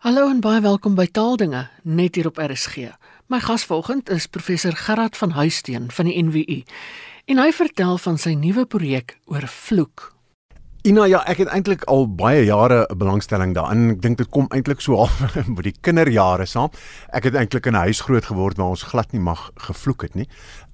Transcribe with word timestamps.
Hallo 0.00 0.30
en 0.32 0.38
baie 0.40 0.62
welkom 0.64 0.94
by 0.96 1.04
Taaldinge 1.12 1.66
net 1.84 2.14
hier 2.16 2.30
op 2.30 2.38
RSG. 2.40 2.86
My 3.28 3.36
gas 3.44 3.66
vanoggend 3.68 4.08
is 4.08 4.24
professor 4.32 4.72
Gerard 4.72 5.18
van 5.20 5.34
Huisteen 5.36 5.90
van 5.92 6.08
die 6.08 6.14
NWU. 6.24 6.62
En 7.28 7.42
hy 7.42 7.50
vertel 7.52 8.00
van 8.00 8.16
sy 8.16 8.32
nuwe 8.32 8.64
projek 8.64 9.18
oor 9.28 9.44
vloek. 9.44 10.06
Ina 10.88 11.04
ja, 11.04 11.18
ek 11.28 11.42
het 11.42 11.50
eintlik 11.52 11.82
al 11.92 12.06
baie 12.08 12.46
jare 12.46 12.86
'n 12.88 12.96
belangstelling 12.96 13.52
daarin. 13.54 13.90
Ek 13.90 14.00
dink 14.00 14.16
dit 14.16 14.28
kom 14.28 14.46
eintlik 14.48 14.80
so 14.80 14.96
half 15.00 15.20
met 15.46 15.64
die 15.64 15.76
kinderjare 15.80 16.46
saam. 16.46 16.70
Ek 17.12 17.24
het 17.24 17.34
eintlik 17.34 17.66
in 17.66 17.76
'n 17.76 17.84
huis 17.84 18.00
groot 18.00 18.24
geword 18.24 18.56
waar 18.56 18.72
ons 18.72 18.82
glad 18.82 19.12
nie 19.12 19.20
mag 19.20 19.50
gevloek 19.56 20.02
het 20.02 20.14
nie. 20.14 20.28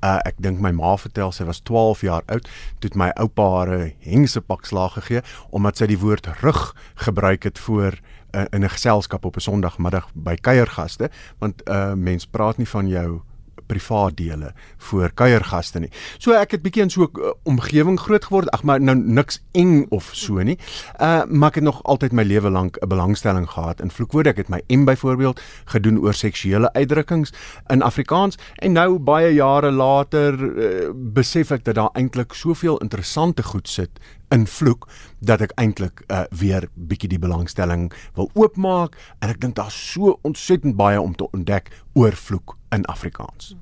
Uh 0.05 0.21
ek 0.23 0.39
dink 0.39 0.61
my 0.61 0.71
ma 0.71 0.97
vertel 0.97 1.33
sy 1.33 1.45
was 1.45 1.61
12 1.61 2.01
jaar 2.01 2.23
oud 2.27 2.49
toe 2.79 2.91
my 2.95 3.11
oupa 3.19 3.43
haar 3.43 3.71
'n 3.75 3.93
hengse 3.99 4.41
pak 4.41 4.67
slaag 4.67 4.93
gegee 4.93 5.23
omdat 5.51 5.77
sy 5.77 5.87
die 5.87 5.99
woord 5.99 6.27
rug 6.41 6.75
gebruik 6.95 7.43
het 7.43 7.59
voor 7.59 7.99
in 8.31 8.65
'n 8.65 8.71
geselskap 8.71 9.25
op 9.25 9.37
'n 9.37 9.41
Sondagmiddag 9.41 10.09
by 10.15 10.35
kuiergaste, 10.35 11.11
want 11.39 11.63
'n 11.65 11.73
uh, 11.73 11.93
mens 11.93 12.27
praat 12.27 12.57
nie 12.57 12.69
van 12.69 12.89
jou 12.89 13.21
privaat 13.67 14.17
dele 14.17 14.53
voor 14.89 15.11
kuiergaste 15.15 15.81
nie. 15.81 15.91
So 16.19 16.33
ek 16.33 16.57
het 16.57 16.63
bietjie 16.63 16.83
in 16.83 16.91
so 16.91 17.03
'n 17.03 17.21
uh, 17.21 17.33
omgewing 17.45 17.99
groot 18.01 18.25
geword. 18.25 18.51
Ag 18.51 18.63
maar 18.63 18.81
nou 18.81 18.97
niks 18.97 19.41
eng 19.53 19.87
of 19.91 20.11
so 20.13 20.43
nie. 20.43 20.59
Uh 21.01 21.25
maar 21.27 21.49
ek 21.49 21.55
het 21.55 21.65
nog 21.65 21.83
altyd 21.83 22.13
my 22.13 22.23
lewe 22.23 22.51
lank 22.51 22.77
'n 22.81 22.89
belangstelling 22.89 23.51
gehad 23.51 23.81
in 23.81 23.91
vloekwoorde. 23.91 24.31
Ek 24.31 24.37
het 24.37 24.49
my 24.49 24.63
M 24.69 24.85
byvoorbeeld 24.85 25.41
gedoen 25.65 25.99
oor 25.99 26.15
seksuele 26.15 26.73
uitdrukkings 26.73 27.33
in 27.67 27.83
Afrikaans 27.83 28.39
en 28.57 28.73
nou 28.73 28.99
baie 28.99 29.35
jare 29.35 29.71
later 29.71 30.35
uh, 30.35 30.91
besef 30.95 31.51
ek 31.51 31.65
dat 31.65 31.75
daar 31.75 31.91
eintlik 31.95 32.33
soveel 32.33 32.79
interessante 32.79 33.43
goed 33.43 33.69
sit 33.69 34.01
in 34.35 34.47
vloek 34.47 34.89
dat 35.19 35.41
ek 35.45 35.55
eintlik 35.61 36.03
uh, 36.11 36.25
weer 36.35 36.69
bietjie 36.75 37.11
die 37.15 37.23
belangstelling 37.23 37.89
wil 38.19 38.31
oopmaak 38.35 38.99
en 39.21 39.31
ek 39.31 39.41
dink 39.43 39.57
daar's 39.59 39.77
so 39.93 40.17
ontsettend 40.27 40.77
baie 40.79 41.01
om 41.01 41.15
te 41.15 41.29
ontdek 41.31 41.71
oor 41.95 42.17
vloek 42.27 42.56
in 42.71 42.85
Afrikaans. 42.85 43.57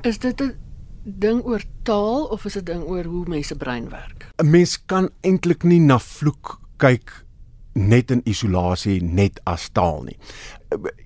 Is 0.00 0.18
dit 0.18 0.40
'n 0.40 0.56
ding 1.02 1.44
oor 1.44 1.62
taal 1.82 2.24
of 2.24 2.44
is 2.44 2.52
dit 2.52 2.62
'n 2.62 2.72
ding 2.72 2.82
oor 2.82 3.04
hoe 3.04 3.28
mense 3.28 3.56
brein 3.56 3.88
werk? 3.88 4.26
'n 4.36 4.50
Mens 4.50 4.84
kan 4.86 5.10
eintlik 5.20 5.62
nie 5.62 5.80
na 5.80 5.98
vloek 5.98 6.60
kyk 6.76 7.24
net 7.72 8.10
in 8.10 8.20
isolasie 8.24 8.98
net 9.02 9.40
as 9.48 9.68
taal 9.72 10.02
nie. 10.02 10.16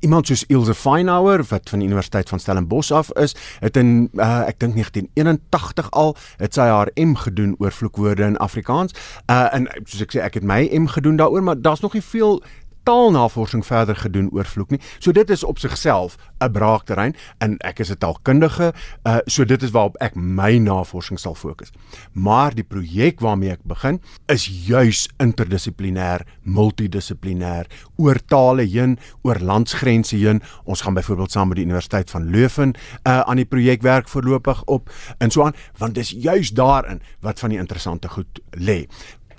Iemand 0.05 0.28
soos 0.28 0.44
Ilse 0.52 0.74
Feinauer 0.74 1.44
wat 1.48 1.69
van 1.69 1.80
die 1.80 1.88
Universiteit 1.88 2.28
van 2.28 2.41
Stellenbosch 2.41 2.92
af 2.92 3.12
is, 3.20 3.34
het 3.61 3.77
in 3.80 4.11
uh, 4.16 4.44
ek 4.48 4.61
dink 4.61 4.77
1981 4.77 5.91
al 5.91 6.16
het 6.41 6.56
sy 6.56 6.68
haar 6.68 6.91
M 7.00 7.14
gedoen 7.20 7.55
oor 7.58 7.72
vloekwoorde 7.72 8.24
in 8.24 8.41
Afrikaans. 8.44 8.96
Uh 9.30 9.48
en 9.52 9.68
soos 9.84 10.05
ek 10.05 10.16
sê 10.16 10.24
ek 10.24 10.41
het 10.41 10.44
my 10.44 10.64
M 10.72 10.89
gedoen 10.89 11.20
daaroor, 11.20 11.44
maar 11.44 11.61
daar's 11.61 11.84
nog 11.84 11.96
nie 11.96 12.05
veel 12.05 12.41
taalnavorsing 12.84 13.64
verder 13.66 13.96
gedoen 13.96 14.30
oor 14.32 14.44
vloek 14.44 14.70
nie. 14.74 14.80
So 14.98 15.12
dit 15.12 15.30
is 15.30 15.44
op 15.44 15.58
sigself 15.58 16.16
'n 16.40 16.52
braakterrein 16.52 17.14
en 17.38 17.56
ek 17.58 17.78
is 17.78 17.90
'n 17.90 17.98
taalkundige, 17.98 18.72
uh 19.04 19.18
so 19.27 19.44
dit 19.44 19.62
is 19.62 19.70
waarop 19.70 19.96
ek 20.00 20.14
my 20.14 20.58
navorsing 20.58 21.18
sal 21.18 21.34
fokus. 21.34 21.72
Maar 22.12 22.55
die 22.55 22.64
projek 22.64 23.20
waarmee 23.20 23.50
ek 23.50 23.64
begin 23.64 24.00
is 24.27 24.66
juis 24.66 25.08
interdissiplinêr, 25.18 26.20
multidissiplinêr, 26.42 27.66
oor 27.96 28.18
tale 28.27 28.62
heen, 28.62 28.98
oor 29.22 29.38
landsgrense 29.38 30.16
heen. 30.16 30.42
Ons 30.64 30.80
gaan 30.80 30.94
byvoorbeeld 30.94 31.30
saam 31.30 31.48
met 31.48 31.56
die 31.56 31.64
Universiteit 31.64 32.10
van 32.10 32.30
Leuven 32.30 32.74
uh 33.05 33.20
aan 33.20 33.36
die 33.36 33.44
projek 33.44 33.82
werk 33.82 34.08
voorlopig 34.08 34.64
op 34.64 34.90
en 35.18 35.30
so 35.30 35.42
aan, 35.42 35.55
want 35.78 35.94
dis 35.94 36.10
juis 36.10 36.50
daarin 36.50 37.00
wat 37.20 37.38
van 37.38 37.50
die 37.50 37.58
interessante 37.58 38.08
goed 38.08 38.40
lê. 38.50 38.86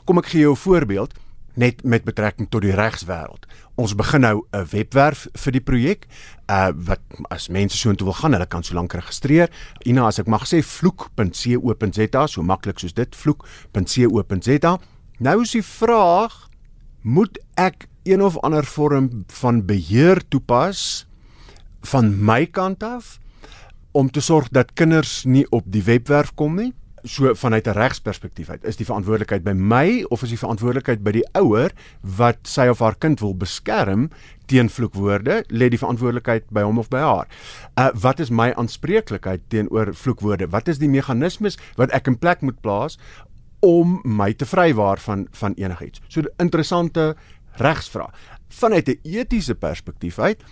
Kom 0.05 0.17
ek 0.17 0.25
gee 0.25 0.41
jou 0.41 0.53
'n 0.53 0.57
voorbeeld 0.57 1.13
net 1.55 1.83
met 1.83 2.03
betrekking 2.03 2.49
tot 2.49 2.61
die 2.65 2.75
regswêreld. 2.75 3.45
Ons 3.75 3.95
begin 3.95 4.21
nou 4.21 4.43
'n 4.51 4.65
webwerf 4.71 5.27
vir 5.33 5.51
die 5.51 5.61
projek. 5.61 6.07
Uh 6.49 6.71
wat 6.75 7.01
as 7.29 7.49
mense 7.49 7.77
so 7.77 7.89
intoe 7.89 8.07
wil 8.07 8.13
gaan, 8.13 8.33
hulle 8.33 8.45
kan 8.45 8.63
so 8.63 8.73
lank 8.73 8.93
registreer. 8.93 9.49
Ina, 9.85 10.07
as 10.07 10.19
ek 10.19 10.27
mag 10.27 10.45
sê 10.45 10.61
vloek.co.za, 10.61 12.27
so 12.27 12.41
maklik 12.41 12.79
soos 12.79 12.93
dit, 12.93 13.15
vloek.co.za. 13.15 14.79
Nou 15.19 15.41
is 15.41 15.51
die 15.51 15.63
vraag, 15.63 16.49
moet 17.01 17.39
ek 17.55 17.87
een 18.03 18.21
of 18.21 18.37
ander 18.37 18.65
vorm 18.65 19.25
van 19.27 19.65
beheer 19.65 20.21
toepas 20.27 21.07
van 21.81 22.25
my 22.25 22.45
kant 22.45 22.83
af 22.83 23.19
om 23.91 24.11
te 24.11 24.21
sorg 24.21 24.49
dat 24.49 24.73
kinders 24.73 25.23
nie 25.23 25.45
op 25.49 25.63
die 25.65 25.83
webwerf 25.83 26.33
kom 26.35 26.55
nie? 26.55 26.73
So 27.05 27.33
vanuit 27.35 27.67
'n 27.67 27.77
regsperspektief 27.77 28.49
uit 28.49 28.63
is 28.63 28.75
die 28.75 28.85
verantwoordelikheid 28.85 29.43
by 29.43 29.53
my 29.53 30.03
of 30.09 30.23
is 30.23 30.29
die 30.29 30.39
verantwoordelikheid 30.41 31.03
by 31.03 31.11
die 31.11 31.25
ouer 31.33 31.71
wat 32.01 32.37
sy 32.43 32.67
of 32.67 32.79
haar 32.79 32.95
kind 32.95 33.19
wil 33.19 33.35
beskerm 33.35 34.09
teen 34.45 34.69
vloekwoorde 34.69 35.43
lê 35.47 35.69
die 35.69 35.77
verantwoordelikheid 35.77 36.49
by 36.49 36.61
hom 36.61 36.77
of 36.77 36.89
by 36.89 36.99
haar. 36.99 37.27
Uh 37.77 37.89
wat 37.93 38.19
is 38.19 38.29
my 38.29 38.51
aanspreeklikheid 38.53 39.41
teenoor 39.47 39.93
vloekwoorde? 39.93 40.49
Wat 40.49 40.67
is 40.67 40.77
die 40.77 40.89
meganismes 40.89 41.57
wat 41.75 41.91
ek 41.91 42.07
in 42.07 42.17
plek 42.17 42.41
moet 42.41 42.61
plaas 42.61 42.97
om 43.59 44.01
my 44.03 44.33
te 44.33 44.45
vrywaar 44.45 44.99
van 44.99 45.27
van 45.31 45.53
enigiets? 45.53 46.01
So 46.07 46.21
'n 46.21 46.33
interessante 46.37 47.15
regsvraag. 47.57 48.13
Vanuit 48.49 48.87
'n 48.87 48.99
etiese 49.03 49.55
perspektief 49.55 50.19
uit 50.19 50.43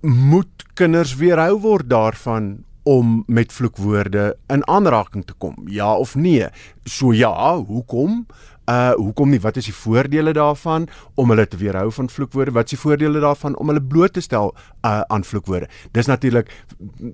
moet 0.00 0.66
kinders 0.74 1.14
weerhou 1.16 1.60
word 1.60 1.88
daarvan 1.88 2.64
om 2.82 3.22
met 3.26 3.52
vloekwoorde 3.52 4.36
in 4.46 4.66
aanraking 4.66 5.24
te 5.26 5.32
kom? 5.32 5.56
Ja 5.66 5.96
of 5.96 6.14
nee? 6.14 6.48
So 6.84 7.12
ja, 7.12 7.56
hoekom? 7.56 8.26
Uh 8.70 8.92
hoekom 8.94 9.30
nie? 9.30 9.40
Wat 9.40 9.56
is 9.56 9.66
die 9.66 9.74
voordele 9.74 10.32
daarvan 10.32 10.88
om 11.14 11.30
hulle 11.30 11.48
te 11.48 11.56
weerhou 11.56 11.92
van 11.92 12.08
vloekwoorde? 12.10 12.54
Wat 12.54 12.64
is 12.64 12.76
die 12.76 12.78
voordele 12.78 13.20
daarvan 13.20 13.56
om 13.56 13.66
hulle 13.66 13.82
bloot 13.82 14.12
te 14.12 14.20
stel 14.20 14.54
uh 14.86 15.00
aan 15.00 15.24
vloekwoorde? 15.24 15.68
Dis 15.92 16.06
natuurlik 16.06 16.50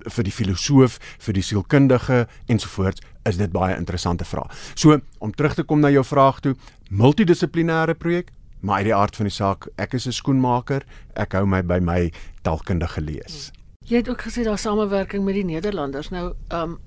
vir 0.05 0.23
die 0.23 0.33
filosoof, 0.33 0.99
vir 1.19 1.33
die 1.33 1.43
sielkundige 1.43 2.27
ensovoorts 2.45 3.01
is 3.25 3.37
dit 3.37 3.51
baie 3.51 3.77
interessante 3.77 4.25
vrae. 4.25 4.49
So 4.75 4.99
om 5.17 5.33
terug 5.33 5.57
te 5.57 5.63
kom 5.63 5.81
na 5.81 5.89
jou 5.89 6.05
vraag 6.05 6.39
toe, 6.39 6.55
multidissiplinêre 6.89 7.97
projek, 7.97 8.29
maar 8.61 8.83
uit 8.83 8.91
die 8.91 8.95
aard 8.95 9.15
van 9.15 9.25
die 9.25 9.33
saak, 9.33 9.67
ek 9.77 9.93
is 9.93 10.07
'n 10.07 10.11
skoenmaker, 10.11 10.83
ek 11.15 11.33
hou 11.33 11.45
my 11.45 11.61
by 11.61 11.79
my 11.79 12.11
taalkundige 12.43 13.01
lees. 13.01 13.49
Hmm. 13.49 13.58
Jy 13.89 14.03
het 14.03 14.09
ook 14.09 14.21
gesê 14.21 14.43
daar 14.45 14.59
samewerking 14.61 15.23
met 15.25 15.33
die 15.33 15.45
Nederlanders. 15.45 16.09
Nou, 16.13 16.33
ehm 16.47 16.61
um, 16.61 16.77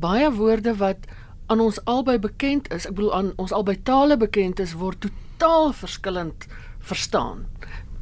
baie 0.00 0.30
woorde 0.32 0.76
wat 0.76 1.06
aan 1.46 1.60
ons 1.60 1.78
albei 1.84 2.18
bekend 2.18 2.72
is, 2.72 2.86
ek 2.88 2.96
bedoel 2.96 3.14
aan 3.14 3.28
ons 3.36 3.52
albei 3.52 3.76
tale 3.82 4.16
bekend 4.16 4.58
is, 4.58 4.72
word 4.80 4.98
totaal 5.04 5.72
verskillend 5.72 6.46
verstaan. 6.80 7.46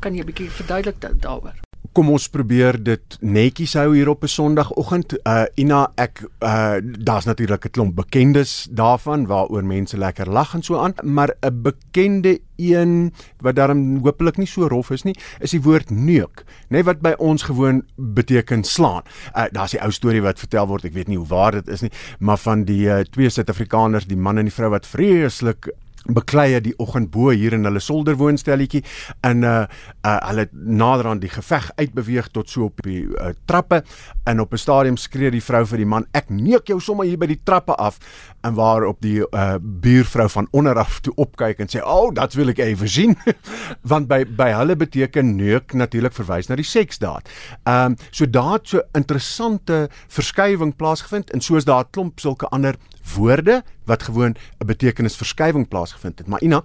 Kan 0.00 0.14
jy 0.14 0.22
'n 0.22 0.30
bietjie 0.32 0.50
verduidelik 0.50 1.20
daaroor? 1.20 1.71
Kom 1.92 2.08
ons 2.12 2.24
probeer 2.32 2.78
dit 2.80 3.16
netjies 3.20 3.74
hou 3.76 3.92
hier 3.94 4.08
op 4.08 4.22
'n 4.24 4.28
Sondagoggend. 4.28 5.12
Uh 5.26 5.44
Ina, 5.56 5.92
ek 5.96 6.24
uh 6.40 6.76
daar's 6.80 7.24
natuurlik 7.24 7.64
'n 7.66 7.70
klomp 7.70 7.94
bekendes 7.96 8.68
daarvan 8.70 9.26
waaroor 9.26 9.64
mense 9.64 9.98
lekker 9.98 10.28
lag 10.28 10.54
en 10.54 10.62
so 10.62 10.76
aan, 10.76 10.94
maar 11.02 11.34
'n 11.40 11.62
bekende 11.62 12.40
een 12.56 13.12
wat 13.40 13.56
daarom 13.56 13.98
hopelik 14.04 14.36
nie 14.36 14.46
so 14.46 14.66
rof 14.66 14.90
is 14.90 15.02
nie, 15.02 15.16
is 15.40 15.50
die 15.50 15.62
woord 15.62 15.90
neuk, 15.90 16.44
nê 16.68 16.68
nee, 16.68 16.84
wat 16.84 17.00
by 17.00 17.14
ons 17.18 17.42
gewoon 17.42 17.82
beteken 17.96 18.64
slaan. 18.64 19.02
Uh 19.36 19.44
daar's 19.50 19.70
die 19.70 19.82
ou 19.82 19.90
storie 19.90 20.22
wat 20.22 20.38
vertel 20.38 20.66
word, 20.66 20.84
ek 20.84 20.94
weet 20.94 21.08
nie 21.08 21.18
hoe 21.18 21.26
waar 21.26 21.52
dit 21.52 21.68
is 21.68 21.80
nie, 21.80 21.92
maar 22.18 22.38
van 22.38 22.64
die 22.64 22.86
uh, 22.86 23.00
twee 23.00 23.28
Suid-Afrikaners, 23.28 24.06
die 24.06 24.16
man 24.16 24.38
en 24.38 24.44
die 24.44 24.54
vrou 24.54 24.70
wat 24.70 24.86
vreeslik 24.86 25.68
bekleie 26.06 26.60
die 26.60 26.74
oggend 26.82 27.10
bo 27.10 27.30
hier 27.30 27.54
in 27.54 27.64
hulle 27.64 27.80
solderwoonstelletjie 27.80 28.82
en 29.22 29.44
uh, 29.46 29.66
uh 30.06 30.18
hulle 30.28 30.48
nader 30.52 31.06
aan 31.06 31.20
die 31.22 31.30
geveg 31.30 31.70
uitbeweeg 31.78 32.28
tot 32.34 32.50
so 32.50 32.66
op 32.70 32.82
die 32.82 33.04
uh, 33.06 33.32
trappe 33.46 33.82
en 34.26 34.40
op 34.40 34.52
'n 34.52 34.58
stadium 34.58 34.96
skree 34.96 35.30
die 35.30 35.42
vrou 35.42 35.64
vir 35.66 35.78
die 35.78 35.86
man 35.86 36.06
ek 36.12 36.30
neek 36.30 36.68
jou 36.68 36.80
sommer 36.80 37.06
hier 37.06 37.18
by 37.18 37.26
die 37.26 37.40
trappe 37.44 37.74
af 37.74 37.98
en 38.42 38.54
waar 38.54 38.84
op 38.84 39.00
die 39.00 39.20
uh 39.22 39.58
buurvrou 39.60 40.28
van 40.28 40.48
onder 40.50 40.78
af 40.78 41.00
toe 41.00 41.14
opkyk 41.16 41.58
en 41.58 41.68
sê 41.68 41.82
o 41.82 42.08
oh, 42.08 42.14
dat 42.14 42.34
wil 42.34 42.48
ek 42.48 42.58
ewe 42.58 42.88
sien 42.88 43.16
want 43.90 44.08
by 44.08 44.24
by 44.24 44.50
hulle 44.52 44.76
beteken 44.76 45.36
neuk 45.36 45.72
natuurlik 45.72 46.12
verwys 46.12 46.48
na 46.48 46.56
die 46.56 46.66
seksdaad. 46.66 47.28
Ehm 47.64 47.92
um, 47.92 47.96
so 48.10 48.26
daar 48.26 48.52
het 48.58 48.68
so 48.68 48.82
interessante 48.98 49.88
verskywing 50.08 50.76
plaasgevind 50.76 51.30
en 51.30 51.40
soos 51.40 51.64
daar 51.64 51.84
'n 51.84 51.90
klomp 51.90 52.20
sulke 52.20 52.46
ander 52.48 52.76
woorde 53.14 53.62
wat 53.84 54.02
gewoon 54.02 54.34
'n 54.58 54.66
betekenisverskywing 54.66 55.68
plaasgevind 55.68 56.18
het. 56.18 56.28
Maar 56.28 56.42
Ina, 56.42 56.62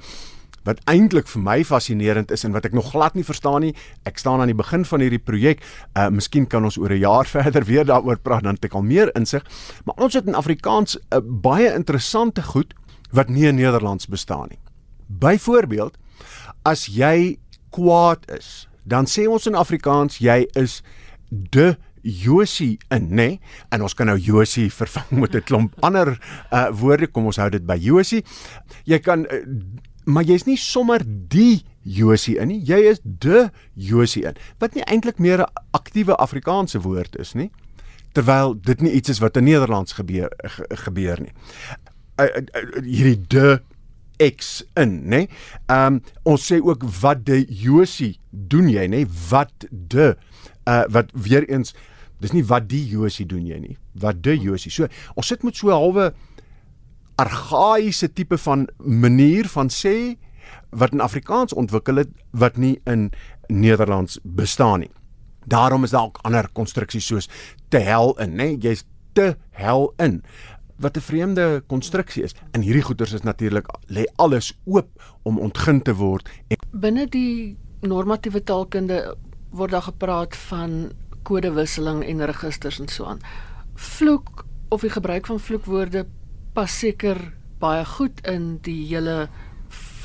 wat 0.68 0.82
eintlik 0.92 1.30
vir 1.32 1.42
my 1.42 1.58
fascinerend 1.64 2.32
is 2.32 2.44
en 2.44 2.52
wat 2.52 2.66
ek 2.66 2.76
nog 2.76 2.92
glad 2.92 3.16
nie 3.16 3.26
verstaan 3.26 3.62
nie, 3.62 3.74
ek 4.04 4.20
staan 4.20 4.44
aan 4.44 4.52
die 4.52 4.58
begin 4.58 4.84
van 4.86 5.04
hierdie 5.04 5.24
projek. 5.24 5.64
Uh 5.96 6.10
miskien 6.10 6.48
kan 6.48 6.64
ons 6.64 6.78
oor 6.78 6.92
'n 6.92 7.00
jaar 7.00 7.26
verder 7.38 7.64
weer 7.64 7.86
daaroor 7.86 8.20
praat 8.20 8.44
dan 8.44 8.56
het 8.56 8.66
ek 8.66 8.74
al 8.74 8.84
meer 8.84 9.16
insig. 9.16 9.44
Maar 9.86 9.96
ons 9.96 10.14
het 10.14 10.28
in 10.28 10.36
Afrikaans 10.36 10.98
'n 10.98 11.16
uh, 11.16 11.22
baie 11.24 11.74
interessante 11.74 12.44
goed 12.44 12.74
wat 13.12 13.30
nie 13.30 13.48
in 13.48 13.56
Nederlands 13.56 14.08
bestaan 14.08 14.48
nie. 14.50 14.60
Byvoorbeeld, 15.08 15.98
as 16.64 16.86
jy 16.86 17.40
kwaad 17.70 18.32
is, 18.32 18.68
dan 18.84 19.06
sê 19.06 19.28
ons 19.28 19.48
in 19.48 19.56
Afrikaans 19.56 20.18
jy 20.18 20.48
is 20.56 20.84
de 21.30 21.78
Josie 22.08 22.78
in, 22.90 23.10
nê? 23.10 23.16
Nee? 23.16 23.40
En 23.76 23.84
ons 23.84 23.94
kan 23.94 24.08
nou 24.08 24.18
Josie 24.18 24.70
vervang 24.74 25.20
met 25.20 25.36
'n 25.36 25.44
klomp 25.44 25.76
ander 25.88 26.16
uh 26.52 26.70
woorde. 26.72 27.08
Kom 27.12 27.26
ons 27.26 27.38
hou 27.38 27.50
dit 27.50 27.66
by 27.66 27.78
Josie. 27.78 28.24
Jy 28.86 29.00
kan 29.00 29.26
uh, 29.26 29.44
maar 30.08 30.24
jy's 30.24 30.46
nie 30.48 30.58
sommer 30.58 31.04
die 31.04 31.64
Josie 31.84 32.38
in 32.40 32.52
nie. 32.52 32.60
Jy 32.64 32.80
is 32.94 33.00
de 33.04 33.50
Josie 33.74 34.24
in. 34.28 34.38
Wat 34.60 34.76
nie 34.76 34.84
eintlik 34.88 35.20
meer 35.20 35.44
'n 35.44 35.52
aktiewe 35.72 36.16
Afrikaanse 36.16 36.80
woord 36.82 37.16
is 37.20 37.34
nie. 37.34 37.52
Terwyl 38.14 38.56
dit 38.62 38.82
nie 38.82 38.92
iets 38.92 39.10
is 39.10 39.20
wat 39.20 39.38
in 39.38 39.44
Nederlands 39.44 39.94
gebeur 39.94 40.32
gebeur 40.86 41.20
nie. 41.22 41.34
Uh, 42.20 42.26
uh, 42.26 42.42
uh, 42.54 42.84
hierdie 42.84 43.28
de 43.28 43.62
X 44.18 44.64
in, 44.76 45.08
nê? 45.10 45.28
Ehm 45.68 45.94
um, 45.94 46.02
ons 46.24 46.52
sê 46.52 46.60
ook 46.62 46.84
wat 47.02 47.26
de 47.26 47.46
Josie 47.50 48.20
doen 48.32 48.70
jy, 48.70 48.88
nê? 48.88 49.06
Wat 49.30 49.68
de 49.70 50.16
uh 50.68 50.84
wat 50.90 51.12
weer 51.14 51.50
eens 51.50 51.76
dis 52.20 52.34
nie 52.34 52.46
wat 52.46 52.68
die 52.70 52.84
Josie 52.88 53.26
doen 53.26 53.46
jy 53.46 53.60
nie. 53.60 53.78
Wat 53.94 54.24
de 54.24 54.38
Josie. 54.38 54.72
So 54.72 54.88
ons 55.16 55.28
sit 55.28 55.44
met 55.44 55.56
so 55.56 55.68
'n 55.68 55.72
halwe 55.74 56.14
argaïese 57.18 58.14
tipe 58.14 58.38
van 58.38 58.68
manier 58.78 59.48
van 59.48 59.70
sê 59.70 60.18
wat 60.70 60.92
in 60.92 61.02
Afrikaans 61.02 61.54
ontwikkel 61.54 61.96
het 61.96 62.10
wat 62.32 62.58
nie 62.58 62.80
in 62.86 63.12
Nederlands 63.48 64.20
bestaan 64.24 64.80
nie. 64.80 64.92
Daarom 65.46 65.84
is 65.84 65.92
daar 65.92 66.04
ook 66.04 66.20
ander 66.22 66.50
konstruksies 66.54 67.06
soos 67.06 67.30
te 67.70 67.80
hel 67.80 68.14
in, 68.20 68.36
nê? 68.36 68.58
Jy's 68.60 68.84
te 69.14 69.36
hel 69.52 69.94
in 69.98 70.24
wat 70.78 70.98
'n 70.98 71.02
vreemde 71.02 71.64
konstruksie 71.68 72.24
is. 72.24 72.36
In 72.52 72.62
hierdie 72.62 72.84
goeters 72.84 73.14
is 73.14 73.22
natuurlik 73.22 73.68
lê 73.88 74.04
alles 74.16 74.60
oop 74.66 75.18
om 75.24 75.40
ontgin 75.40 75.82
te 75.82 75.96
word. 75.96 76.30
Binne 76.72 77.08
die 77.08 77.58
normatiewe 77.82 78.44
taalkunde 78.44 79.16
word 79.50 79.72
daar 79.72 79.82
gepraat 79.82 80.36
van 80.36 80.92
kodewisseling 81.28 82.04
en 82.08 82.26
registers 82.26 82.80
en 82.80 82.88
so 82.92 83.06
aan. 83.06 83.22
Vloek 83.76 84.46
of 84.74 84.82
die 84.82 84.94
gebruik 84.94 85.28
van 85.30 85.40
vloekwoorde 85.40 86.06
pas 86.56 86.80
seker 86.80 87.20
baie 87.62 87.86
goed 87.86 88.22
in 88.28 88.58
die 88.66 88.86
hele 88.88 89.28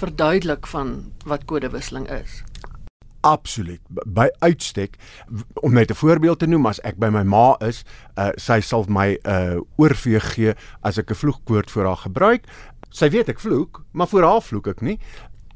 verduidelik 0.02 0.66
van 0.66 1.12
wat 1.28 1.44
kodewisseling 1.44 2.08
is. 2.10 2.42
Absoluut. 3.22 3.80
By 3.88 4.26
uitstek 4.42 4.96
om 5.62 5.72
net 5.72 5.90
'n 5.90 5.94
voorbeeld 5.94 6.38
te 6.38 6.46
noem, 6.46 6.66
as 6.66 6.80
ek 6.80 6.98
by 6.98 7.08
my 7.08 7.22
ma 7.22 7.56
is, 7.60 7.84
uh, 8.18 8.30
sy 8.36 8.60
sal 8.60 8.84
my 8.88 9.18
'n 9.22 9.30
uh, 9.30 9.60
oorveeg 9.76 10.34
gee 10.34 10.54
as 10.82 10.98
ek 10.98 11.10
'n 11.10 11.14
vloekwoord 11.14 11.70
vir 11.70 11.86
haar 11.86 11.96
gebruik. 11.96 12.46
Sy 12.90 13.08
weet 13.08 13.28
ek 13.28 13.40
vloek, 13.40 13.84
maar 13.92 14.06
vir 14.06 14.22
haar 14.22 14.42
vloek 14.42 14.66
ek 14.66 14.80
nie. 14.80 14.98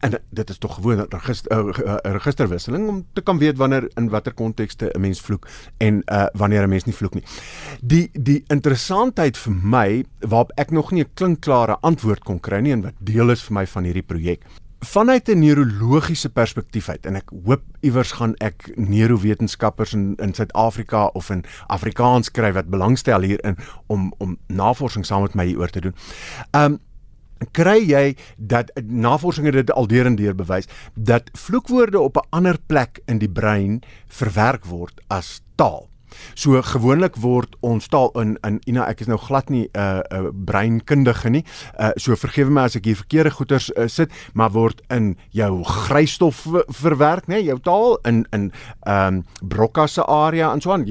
En 0.06 0.18
dit 0.30 0.50
is 0.50 0.58
tog 0.58 0.74
gewoon 0.74 0.98
'n 0.98 1.06
register, 1.08 1.84
uh, 1.86 1.94
registerwisseling 2.02 2.88
om 2.88 3.06
te 3.12 3.20
kan 3.20 3.38
weet 3.38 3.56
wanneer 3.56 3.90
in 3.94 4.08
watter 4.08 4.34
kontekste 4.34 4.90
'n 4.94 5.00
mens 5.00 5.20
vloek 5.20 5.48
en 5.76 6.02
uh, 6.04 6.26
wanneer 6.32 6.62
'n 6.62 6.68
mens 6.68 6.84
nie 6.84 6.94
vloek 6.94 7.14
nie. 7.14 7.24
Die 7.80 8.10
die 8.12 8.44
interessantheid 8.46 9.38
vir 9.38 9.52
my 9.52 10.04
waarop 10.18 10.52
ek 10.54 10.70
nog 10.70 10.92
nie 10.92 11.02
'n 11.02 11.10
klinkklare 11.14 11.76
antwoord 11.80 12.22
kon 12.22 12.40
kry 12.40 12.60
nie 12.60 12.72
en 12.72 12.82
wat 12.82 12.94
deel 12.98 13.30
is 13.30 13.42
vir 13.42 13.52
my 13.52 13.66
van 13.66 13.84
hierdie 13.84 14.06
projek 14.06 14.42
vanuit 14.86 15.28
'n 15.28 15.38
neurologiese 15.38 16.30
perspektief 16.30 16.88
uit 16.88 17.06
en 17.06 17.14
ek 17.14 17.30
hoop 17.44 17.62
iewers 17.80 18.12
gaan 18.12 18.34
ek 18.34 18.72
neurowetenskappers 18.74 19.92
in 19.92 20.14
in 20.16 20.34
Suid-Afrika 20.34 21.06
of 21.06 21.30
in 21.30 21.44
Afrikaans 21.66 22.30
kry 22.30 22.52
wat 22.52 22.68
belangstel 22.68 23.20
hierin 23.20 23.56
om 23.86 24.12
om 24.18 24.38
navorsing 24.46 25.06
saam 25.06 25.22
met 25.22 25.34
my 25.34 25.46
hieroor 25.46 25.70
te 25.70 25.80
doen. 25.80 25.94
Um 26.50 26.78
kry 27.52 27.80
jy 27.84 28.16
dat 28.36 28.70
navorsing 28.84 29.46
het 29.46 29.54
dit 29.54 29.72
alderendeer 29.72 30.34
bewys 30.34 30.68
dat 30.94 31.30
vloekwoorde 31.32 32.00
op 32.00 32.16
'n 32.16 32.28
ander 32.30 32.58
plek 32.66 33.00
in 33.06 33.18
die 33.18 33.30
brein 33.30 33.82
verwerk 34.06 34.64
word 34.64 35.00
as 35.08 35.40
taal. 35.54 35.88
So 36.34 36.60
gewoonlik 36.62 37.16
word 37.22 37.56
ons 37.60 37.88
taal 37.88 38.10
in 38.20 38.36
in 38.46 38.60
Ina 38.66 38.86
ek 38.90 39.00
is 39.00 39.10
nou 39.10 39.18
glad 39.18 39.50
nie 39.50 39.68
'n 39.72 39.78
uh, 39.78 40.02
'n 40.10 40.26
uh, 40.26 40.30
breinkundige 40.32 41.30
nie. 41.30 41.44
Uh 41.78 41.90
so 41.96 42.16
vergewe 42.16 42.50
my 42.50 42.62
as 42.62 42.76
ek 42.76 42.84
hier 42.84 42.96
verkeerde 42.96 43.30
goeters 43.30 43.70
uh, 43.76 43.86
sit, 43.88 44.10
maar 44.34 44.50
word 44.50 44.82
in 44.90 45.16
jou 45.30 45.64
grysstof 45.64 46.46
verwerk, 46.68 47.26
né? 47.28 47.40
Jou 47.42 47.58
taal 47.60 47.98
in 48.04 48.26
in 48.32 48.52
ehm 48.86 49.14
um, 49.14 49.24
Broca 49.42 49.86
se 49.86 50.02
area 50.02 50.52
en 50.52 50.60
so 50.60 50.72
aan, 50.72 50.84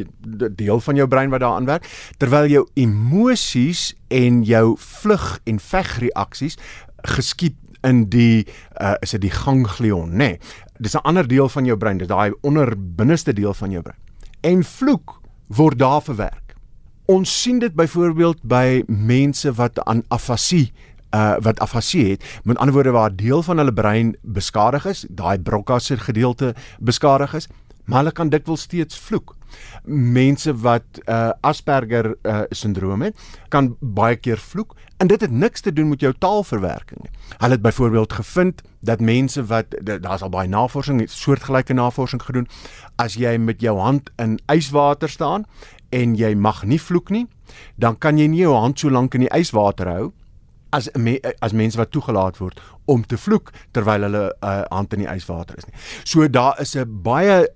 deel 0.56 0.80
van 0.80 0.96
jou 0.96 1.08
brein 1.08 1.30
wat 1.30 1.40
daaraan 1.40 1.66
werk, 1.66 1.86
terwyl 2.18 2.48
jou 2.48 2.68
emosies 2.74 3.94
en 4.08 4.44
jou 4.44 4.76
vlug 4.78 5.40
en 5.44 5.60
vegreaksies 5.60 6.58
geskied 7.06 7.56
in 7.84 8.10
die 8.10 8.46
uh 8.82 8.96
is 9.02 9.12
dit 9.12 9.22
die 9.22 9.32
ganglion, 9.32 10.10
né? 10.10 10.18
Nee, 10.18 10.40
dis 10.80 10.96
'n 10.96 11.04
ander 11.04 11.28
deel 11.28 11.50
van 11.50 11.66
jou 11.66 11.78
brein, 11.78 11.98
dis 11.98 12.08
daai 12.08 12.34
onderbinneste 12.42 13.34
deel 13.34 13.54
van 13.54 13.72
jou 13.72 13.82
brein 13.82 14.05
en 14.46 14.64
vloek 14.64 15.20
word 15.48 15.80
daar 15.80 16.02
verwerk. 16.06 16.54
Ons 17.10 17.32
sien 17.42 17.60
dit 17.62 17.74
byvoorbeeld 17.74 18.44
by 18.46 18.84
mense 18.88 19.52
wat 19.58 19.82
aan 19.86 20.04
afasie 20.14 20.70
uh 21.16 21.36
wat 21.40 21.60
afasie 21.64 22.10
het, 22.10 22.24
met 22.44 22.58
ander 22.58 22.74
woorde 22.76 22.92
waar 22.92 23.14
deel 23.16 23.44
van 23.44 23.58
hulle 23.58 23.74
brein 23.74 24.16
beskadig 24.22 24.86
is, 24.86 25.06
daai 25.10 25.40
Broca 25.40 25.80
se 25.80 25.98
gedeelte 25.98 26.54
beskadig 26.80 27.34
is, 27.34 27.48
maar 27.86 28.04
hulle 28.04 28.12
kan 28.12 28.30
dikwels 28.30 28.62
steeds 28.62 28.98
vloek. 29.00 29.36
Mense 29.86 30.52
wat 30.64 31.02
uh 31.06 31.32
Asperger 31.46 32.16
uh 32.24 32.42
sindroom 32.50 33.02
het, 33.02 33.18
kan 33.50 33.76
baie 33.80 34.16
keer 34.16 34.42
vloek 34.42 34.76
en 34.98 35.08
dit 35.08 35.22
het 35.22 35.32
niks 35.32 35.62
te 35.62 35.74
doen 35.74 35.90
met 35.90 36.02
jou 36.02 36.14
taalverwerking 36.14 37.02
nie. 37.02 37.12
Hulle 37.38 37.58
het 37.58 37.62
byvoorbeeld 37.62 38.14
gevind 38.14 38.62
dat 38.80 39.00
mense 39.00 39.46
wat 39.46 39.76
daar's 39.84 40.22
al 40.22 40.30
baie 40.30 40.50
navorsing, 40.50 41.04
soortgelyke 41.10 41.74
navorsing 41.74 42.22
gedoen, 42.22 42.48
as 42.96 43.16
jy 43.20 43.38
met 43.38 43.62
jou 43.62 43.78
hand 43.80 44.12
in 44.22 44.40
yswater 44.52 45.10
staan 45.10 45.46
en 45.90 46.16
jy 46.16 46.36
mag 46.36 46.64
nie 46.64 46.82
vloek 46.82 47.10
nie, 47.10 47.26
dan 47.76 47.98
kan 47.98 48.18
jy 48.18 48.28
nie 48.28 48.44
jou 48.44 48.56
hand 48.56 48.80
so 48.80 48.90
lank 48.90 49.16
in 49.16 49.26
die 49.26 49.34
yswater 49.34 49.90
hou 49.90 50.14
as 50.76 50.90
me, 50.98 51.20
as 51.40 51.54
mense 51.54 51.80
wat 51.80 51.92
toegelaat 51.96 52.40
word 52.42 52.60
om 52.92 53.04
te 53.08 53.18
vloek 53.18 53.52
terwyl 53.76 54.08
hulle 54.08 54.24
uh, 54.44 54.64
hand 54.72 54.94
in 54.96 55.06
die 55.06 55.12
yswater 55.12 55.58
is 55.60 55.68
nie. 55.70 55.78
So 56.04 56.28
daar 56.28 56.60
is 56.62 56.76
'n 56.76 57.02
baie 57.04 57.48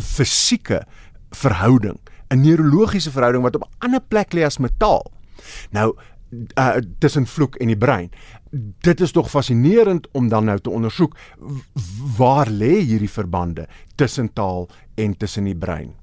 fisieke 0.00 0.82
verhouding, 1.30 1.98
'n 2.28 2.40
neurologiese 2.40 3.10
verhouding 3.10 3.42
wat 3.42 3.54
op 3.54 3.62
'n 3.62 3.84
ander 3.84 4.00
plek 4.00 4.32
lê 4.32 4.44
as 4.44 4.58
metaal. 4.58 5.12
Nou 5.70 5.96
uh 6.54 6.76
tussen 6.98 7.26
vloek 7.26 7.56
en 7.56 7.66
die 7.66 7.76
brein. 7.76 8.10
Dit 8.84 9.00
is 9.00 9.12
tog 9.12 9.30
fascinerend 9.30 10.08
om 10.12 10.28
dan 10.28 10.44
nou 10.44 10.58
te 10.58 10.70
ondersoek 10.70 11.16
waar 12.16 12.50
lê 12.50 12.80
hierdie 12.80 13.10
verbande 13.10 13.68
tussen 13.94 14.32
taal 14.32 14.68
en 14.94 15.16
tussen 15.16 15.44
die 15.44 15.56
brein. 15.56 15.94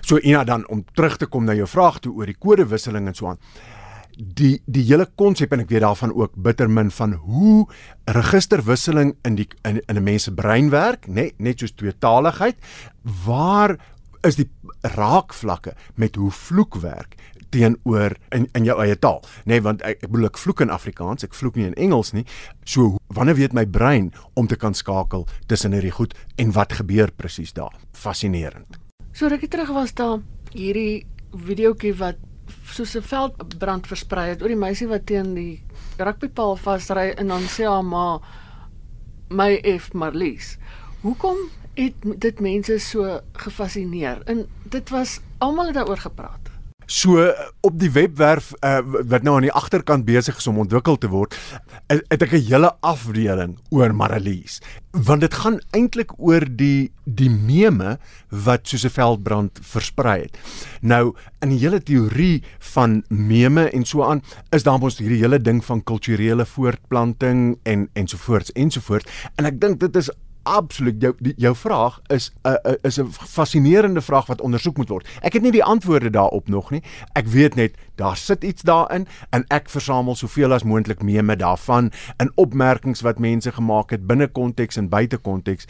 So 0.00 0.18
Ina 0.18 0.44
dan 0.44 0.68
om 0.68 0.84
terug 0.94 1.16
te 1.16 1.26
kom 1.26 1.44
na 1.44 1.54
jou 1.54 1.66
vraag 1.68 1.98
toe 1.98 2.12
oor 2.14 2.26
die 2.26 2.38
kodewisseling 2.38 3.06
en 3.06 3.14
so 3.14 3.28
aan. 3.28 3.38
Die 4.14 4.60
die 4.66 4.84
hele 4.86 5.08
konsep 5.18 5.52
en 5.52 5.64
ek 5.64 5.72
weet 5.72 5.82
daarvan 5.82 6.12
ook 6.14 6.36
bitter 6.36 6.70
min 6.70 6.90
van 6.94 7.16
hoe 7.24 7.66
registerwisseling 8.06 9.16
in 9.26 9.34
die 9.40 9.48
in, 9.66 9.80
in 9.88 9.96
'n 9.96 10.02
mens 10.02 10.28
se 10.28 10.34
brein 10.34 10.70
werk, 10.70 11.08
net 11.08 11.34
net 11.38 11.58
soos 11.58 11.74
tweetaligheid, 11.74 12.56
waar 13.24 13.78
is 14.22 14.36
die 14.36 14.48
raakvlakke 14.80 15.74
met 15.94 16.16
hoe 16.16 16.30
vloek 16.30 16.76
werk 16.80 17.16
teenoor 17.50 18.16
in 18.30 18.48
in 18.54 18.64
jou 18.64 18.76
eie 18.82 18.96
taal? 18.96 19.20
Nê 19.44 19.54
nee, 19.54 19.60
want 19.60 19.82
ek, 19.82 20.02
ek 20.02 20.10
bedoel 20.10 20.30
ek 20.30 20.38
vloek 20.38 20.60
in 20.60 20.70
Afrikaans 20.70 21.24
ek 21.24 21.34
vloek 21.34 21.56
nie 21.56 21.66
in 21.66 21.74
Engels 21.74 22.12
nie. 22.12 22.24
So 22.64 22.98
wanneer 23.14 23.34
weet 23.34 23.52
my 23.52 23.66
brein 23.66 24.12
om 24.34 24.46
te 24.46 24.56
kan 24.56 24.74
skakel 24.74 25.26
tussen 25.46 25.72
hierdie 25.72 25.94
goed 25.94 26.14
en 26.36 26.52
wat 26.52 26.72
gebeur 26.72 27.10
presies 27.10 27.52
daar? 27.52 27.74
Fascinerend. 27.92 28.78
So 29.12 29.26
rukkie 29.26 29.48
terug 29.48 29.70
was 29.74 29.94
daar 29.94 30.22
hierdie 30.52 31.06
videoetjie 31.34 31.94
wat 31.98 32.16
soos 32.72 32.96
'n 32.96 33.02
veldbrand 33.02 33.86
versprei 33.86 34.28
het 34.28 34.42
oor 34.42 34.48
die 34.48 34.56
meisie 34.56 34.88
wat 34.88 35.06
teen 35.06 35.34
die 35.34 35.62
rugbypaal 35.98 36.56
vasry 36.56 37.14
en 37.16 37.28
dan 37.28 37.42
sê 37.42 37.66
haar 37.68 37.84
ma 37.84 38.20
my 39.28 39.60
F 39.78 39.92
Marlies 39.92 40.58
hoekom 41.02 41.36
het 41.74 41.94
dit 42.22 42.40
mense 42.40 42.78
so 42.78 43.20
gefassineer. 43.32 44.22
En 44.30 44.46
dit 44.62 44.90
was 44.90 45.20
almal 45.38 45.66
het 45.66 45.74
daaroor 45.74 45.98
gepraat. 45.98 46.43
So 46.86 47.32
op 47.64 47.78
die 47.80 47.90
webwerf 47.90 48.52
uh, 48.60 48.80
wat 48.84 49.22
nou 49.24 49.36
aan 49.36 49.46
die 49.46 49.52
agterkant 49.52 50.04
besig 50.04 50.36
is 50.36 50.46
om 50.46 50.58
ontwikkel 50.58 50.98
te 51.00 51.08
word, 51.08 51.36
het 51.88 52.22
ek 52.22 52.32
'n 52.32 52.44
hele 52.50 52.72
afdeling 52.80 53.58
oor 53.70 53.94
Marlies. 53.94 54.60
Want 54.92 55.20
dit 55.20 55.34
gaan 55.34 55.60
eintlik 55.72 56.12
oor 56.18 56.44
die 56.44 56.92
die 57.04 57.30
meme 57.30 57.98
wat 58.28 58.68
soos 58.68 58.84
'n 58.84 58.90
veldbrand 58.90 59.58
versprei 59.62 60.20
het. 60.22 60.38
Nou 60.80 61.14
in 61.40 61.48
die 61.48 61.58
hele 61.58 61.82
teorie 61.82 62.42
van 62.58 63.04
meme 63.08 63.70
en 63.70 63.84
so 63.84 64.02
aan 64.02 64.22
is 64.50 64.62
daar 64.62 64.78
mos 64.78 64.98
hierdie 64.98 65.20
hele 65.20 65.40
ding 65.40 65.64
van 65.64 65.82
kulturele 65.82 66.46
voortplanting 66.46 67.58
en 67.62 67.88
ensovoorts 67.92 68.52
ensovoorts 68.52 69.06
en 69.36 69.44
ek 69.44 69.60
dink 69.60 69.80
dit 69.80 69.96
is 69.96 70.10
absoluut 70.44 71.00
jou 71.02 71.12
die, 71.18 71.34
jou 71.36 71.54
vraag 71.56 72.00
is 72.06 72.30
'n 72.44 72.48
uh, 72.48 72.56
uh, 72.64 72.74
is 72.82 73.00
'n 73.00 73.10
fascinerende 73.10 74.00
vraag 74.00 74.26
wat 74.26 74.40
ondersoek 74.40 74.76
moet 74.76 74.88
word. 74.88 75.08
Ek 75.20 75.32
het 75.32 75.42
nie 75.42 75.52
die 75.52 75.64
antwoorde 75.64 76.10
daarop 76.10 76.48
nog 76.48 76.70
nie. 76.70 76.82
Ek 77.12 77.26
weet 77.26 77.54
net 77.54 77.76
daar 77.94 78.16
sit 78.16 78.44
iets 78.44 78.62
daarin 78.62 79.06
en 79.30 79.44
ek 79.48 79.70
versamel 79.70 80.14
soveel 80.14 80.52
as 80.52 80.62
moontlik 80.62 81.02
mee 81.02 81.22
met 81.22 81.38
daarvan 81.38 81.92
in 82.16 82.32
opmerkings 82.34 83.00
wat 83.00 83.18
mense 83.18 83.52
gemaak 83.52 83.90
het 83.90 84.06
binne 84.06 84.28
konteks 84.28 84.76
en 84.76 84.88
buite 84.88 85.16
konteks 85.16 85.66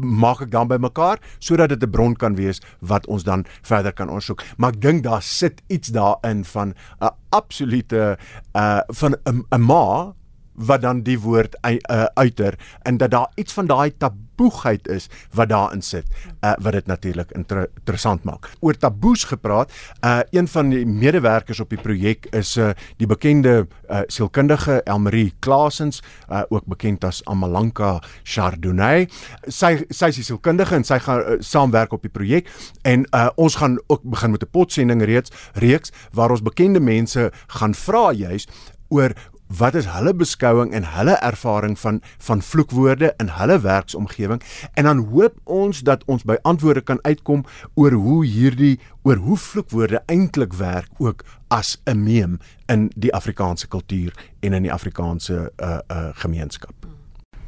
maak 0.00 0.40
ek 0.40 0.50
dan 0.50 0.68
bymekaar 0.68 1.18
sodat 1.38 1.68
dit 1.68 1.82
'n 1.82 1.90
bron 1.90 2.14
kan 2.16 2.34
wees 2.34 2.60
wat 2.78 3.06
ons 3.06 3.22
dan 3.22 3.44
verder 3.62 3.92
kan 3.92 4.08
ondersoek. 4.08 4.42
Maar 4.56 4.72
ek 4.72 4.80
dink 4.80 5.02
daar 5.02 5.22
sit 5.22 5.62
iets 5.66 5.88
daarin 5.88 6.44
van 6.44 6.74
'n 7.00 7.10
absolute 7.28 8.18
uh 8.52 8.80
van 8.86 9.16
'n 9.24 9.60
ma 9.60 10.14
wat 10.60 10.82
dan 10.84 11.02
die 11.02 11.18
woord 11.20 11.56
uh, 11.64 12.04
uiter 12.14 12.58
en 12.82 12.96
dat 12.96 13.10
daar 13.10 13.30
iets 13.34 13.52
van 13.52 13.66
daai 13.66 13.90
taboegheid 13.96 14.88
is 14.88 15.08
wat 15.32 15.48
daarin 15.48 15.82
sit 15.82 16.06
uh, 16.44 16.52
wat 16.60 16.72
dit 16.72 16.86
natuurlik 16.86 17.32
inter 17.36 17.66
interessant 17.78 18.24
maak. 18.24 18.50
Oor 18.60 18.76
taboes 18.76 19.24
gepraat, 19.24 19.72
uh, 20.04 20.20
een 20.30 20.48
van 20.48 20.70
die 20.72 20.84
medewerkers 20.86 21.60
op 21.60 21.70
die 21.70 21.80
projek 21.80 22.26
is 22.36 22.56
uh, 22.56 22.70
die 22.96 23.08
bekende 23.08 23.66
uh, 23.90 24.02
sielkundige 24.06 24.80
Elmarie 24.84 25.32
Klasens, 25.40 26.02
uh, 26.28 26.42
ook 26.48 26.66
bekend 26.70 27.04
as 27.04 27.22
Amalanka 27.24 27.98
Chardonnay. 28.22 29.08
Sy 29.48 29.72
sy 29.88 30.12
is 30.12 30.26
sielkundige 30.26 30.76
en 30.76 30.84
sy 30.84 31.00
gaan 31.04 31.24
uh, 31.24 31.38
saamwerk 31.44 31.92
op 31.96 32.04
die 32.06 32.12
projek 32.12 32.48
en 32.88 33.06
uh, 33.14 33.28
ons 33.40 33.56
gaan 33.60 33.78
ook 33.86 34.02
begin 34.02 34.30
met 34.30 34.42
'n 34.42 34.50
potsending 34.50 35.02
reeds 35.02 35.30
reeks 35.54 35.92
waar 36.12 36.30
ons 36.30 36.42
bekende 36.42 36.80
mense 36.80 37.30
gaan 37.46 37.74
vra 37.74 38.12
juis 38.12 38.48
oor 38.88 39.14
wat 39.58 39.74
is 39.74 39.86
hulle 39.90 40.14
beskouing 40.14 40.72
en 40.74 40.84
hulle 40.94 41.16
ervaring 41.26 41.78
van 41.78 42.00
van 42.18 42.42
vloekwoorde 42.42 43.14
in 43.16 43.28
hulle 43.28 43.60
werksomgewing 43.60 44.42
en 44.74 44.84
dan 44.84 44.98
hoop 45.10 45.38
ons 45.44 45.80
dat 45.80 46.04
ons 46.04 46.22
by 46.22 46.36
antwoorde 46.42 46.80
kan 46.80 46.98
uitkom 47.02 47.44
oor 47.74 47.92
hoe 47.92 48.24
hierdie 48.26 48.78
oor 49.02 49.16
hoe 49.16 49.36
vloekwoorde 49.36 50.02
eintlik 50.06 50.52
werk 50.52 50.88
ook 50.98 51.24
as 51.48 51.78
'n 51.84 52.02
meme 52.02 52.38
in 52.66 52.90
die 52.96 53.14
Afrikaanse 53.14 53.68
kultuur 53.68 54.14
en 54.40 54.52
in 54.52 54.62
die 54.62 54.72
Afrikaanse 54.72 55.52
uh 55.58 55.78
uh 55.88 56.08
gemeenskap. 56.12 56.74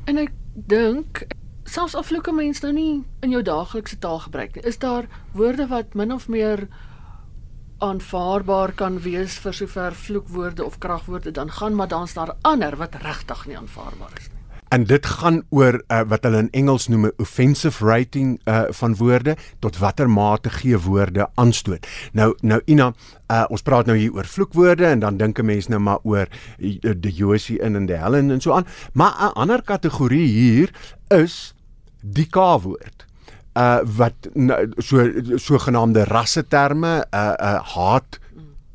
En 0.04 0.18
ek 0.18 0.32
dink 0.54 1.26
selfs 1.64 1.94
al 1.94 2.02
vloeke 2.02 2.32
mense 2.32 2.62
nou 2.62 2.72
nie 2.74 3.04
in 3.20 3.30
jou 3.30 3.42
daaglikse 3.42 3.98
taal 3.98 4.18
gebruik 4.18 4.54
nie, 4.54 4.64
is 4.64 4.78
daar 4.78 5.06
woorde 5.32 5.66
wat 5.66 5.94
min 5.94 6.12
of 6.12 6.28
meer 6.28 6.68
aanvaarbaar 7.82 8.72
kan 8.78 9.00
wees 9.02 9.38
vir 9.42 9.54
sover 9.54 9.94
vloekwoorde 9.94 10.64
of 10.64 10.78
kragwoorde 10.78 11.30
dan 11.30 11.50
gaan 11.50 11.74
maar 11.74 11.88
dan's 11.88 12.14
daar 12.14 12.34
ander 12.40 12.76
wat 12.76 12.94
regtig 13.02 13.46
nie 13.46 13.58
aanvaarbaar 13.58 14.14
is 14.18 14.28
nie. 14.28 14.40
En 14.72 14.84
dit 14.88 15.06
gaan 15.06 15.42
oor 15.50 15.76
uh, 15.76 16.00
wat 16.08 16.24
hulle 16.24 16.38
in 16.46 16.50
Engels 16.62 16.86
noem 16.88 17.10
offensive 17.20 17.84
rating 17.84 18.38
uh, 18.48 18.62
van 18.70 18.96
woorde 18.96 19.36
tot 19.60 19.76
watter 19.78 20.08
mate 20.10 20.50
gee 20.50 20.78
woorde 20.78 21.28
aanstoot. 21.34 21.86
Nou 22.12 22.30
nou 22.40 22.60
Ina, 22.64 22.92
uh, 23.28 23.44
ons 23.52 23.62
praat 23.62 23.90
nou 23.90 23.98
hier 23.98 24.14
oor 24.16 24.24
vloekwoorde 24.24 24.86
en 24.88 25.04
dan 25.04 25.20
dink 25.20 25.38
'n 25.38 25.44
mens 25.44 25.68
nou 25.68 25.80
maar 25.80 26.00
oor 26.02 26.26
die 27.04 27.12
Josie 27.12 27.58
in 27.58 27.76
en 27.76 27.86
die 27.86 28.00
Helen 28.00 28.30
en 28.30 28.40
so 28.40 28.52
aan. 28.52 28.66
Maar 28.92 29.12
'n 29.20 29.32
ander 29.34 29.62
kategorie 29.62 30.26
hier 30.26 30.70
is 31.08 31.54
die 32.00 32.26
K-woord 32.26 33.06
uh 33.54 33.80
wat 33.98 34.28
so 34.78 35.04
sogenaamde 35.36 36.04
rasseterme, 36.04 37.04
uh 37.12 37.34
uh 37.38 37.58
haat 37.74 38.18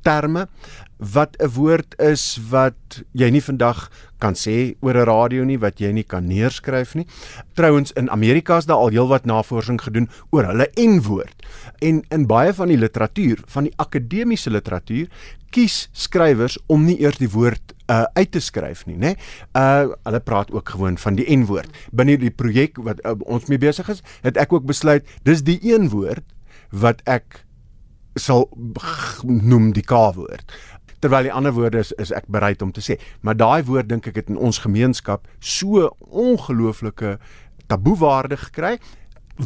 terme 0.02 0.48
wat 0.98 1.38
'n 1.38 1.50
woord 1.54 2.00
is 2.02 2.40
wat 2.50 3.04
jy 3.14 3.30
nie 3.30 3.42
vandag 3.42 3.90
kan 4.18 4.34
sê 4.34 4.76
oor 4.82 4.98
'n 4.98 5.06
radio 5.06 5.44
nie 5.44 5.60
wat 5.60 5.80
jy 5.80 5.92
nie 5.92 6.04
kan 6.04 6.26
neerskryf 6.28 6.96
nie. 6.96 7.06
Trouwens 7.54 7.92
in 7.92 8.10
Amerika 8.10 8.58
is 8.58 8.66
daar 8.66 8.78
al 8.78 8.90
heelwat 8.90 9.26
navorsing 9.26 9.82
gedoen 9.82 10.10
oor 10.32 10.46
hulle 10.46 10.70
N-woord. 10.76 11.46
En 11.80 12.04
in 12.10 12.26
baie 12.26 12.54
van 12.54 12.68
die 12.68 12.78
literatuur, 12.78 13.44
van 13.46 13.64
die 13.64 13.74
akademiese 13.76 14.50
literatuur, 14.50 15.08
kies 15.54 15.88
skrywers 15.96 16.58
om 16.68 16.86
nie 16.88 16.98
eers 17.02 17.20
die 17.22 17.32
woord 17.32 17.74
uh 17.88 18.04
uit 18.20 18.32
te 18.32 18.42
skryf 18.44 18.86
nie, 18.88 18.98
né? 19.00 19.16
Uh 19.56 19.94
hulle 20.04 20.20
praat 20.20 20.52
ook 20.52 20.70
gewoon 20.76 20.98
van 20.98 21.16
die 21.16 21.28
N-woord. 21.38 21.72
Binne 21.92 22.18
die 22.20 22.32
projek 22.32 22.80
wat 22.84 23.00
uh, 23.06 23.16
ons 23.26 23.48
mee 23.48 23.62
besig 23.62 23.90
is, 23.90 24.04
het 24.26 24.38
ek 24.38 24.54
ook 24.54 24.68
besluit 24.68 25.08
dis 25.24 25.44
die 25.48 25.60
een 25.64 25.90
woord 25.94 26.26
wat 26.72 27.02
ek 27.08 27.46
sal 28.20 28.50
noem 29.24 29.72
die 29.78 29.86
K-woord. 29.86 30.52
Terwyl 31.00 31.30
die 31.30 31.34
ander 31.34 31.54
woorde 31.54 31.80
is 31.80 31.94
is 32.02 32.12
ek 32.12 32.28
bereid 32.28 32.62
om 32.62 32.74
te 32.74 32.84
sê, 32.84 32.98
maar 33.22 33.38
daai 33.38 33.64
woord 33.64 33.90
dink 33.90 34.08
ek 34.10 34.24
het 34.24 34.32
in 34.34 34.40
ons 34.42 34.64
gemeenskap 34.66 35.28
so 35.40 35.92
ongelooflike 36.10 37.18
taboewaarde 37.68 38.38
gekry 38.48 38.78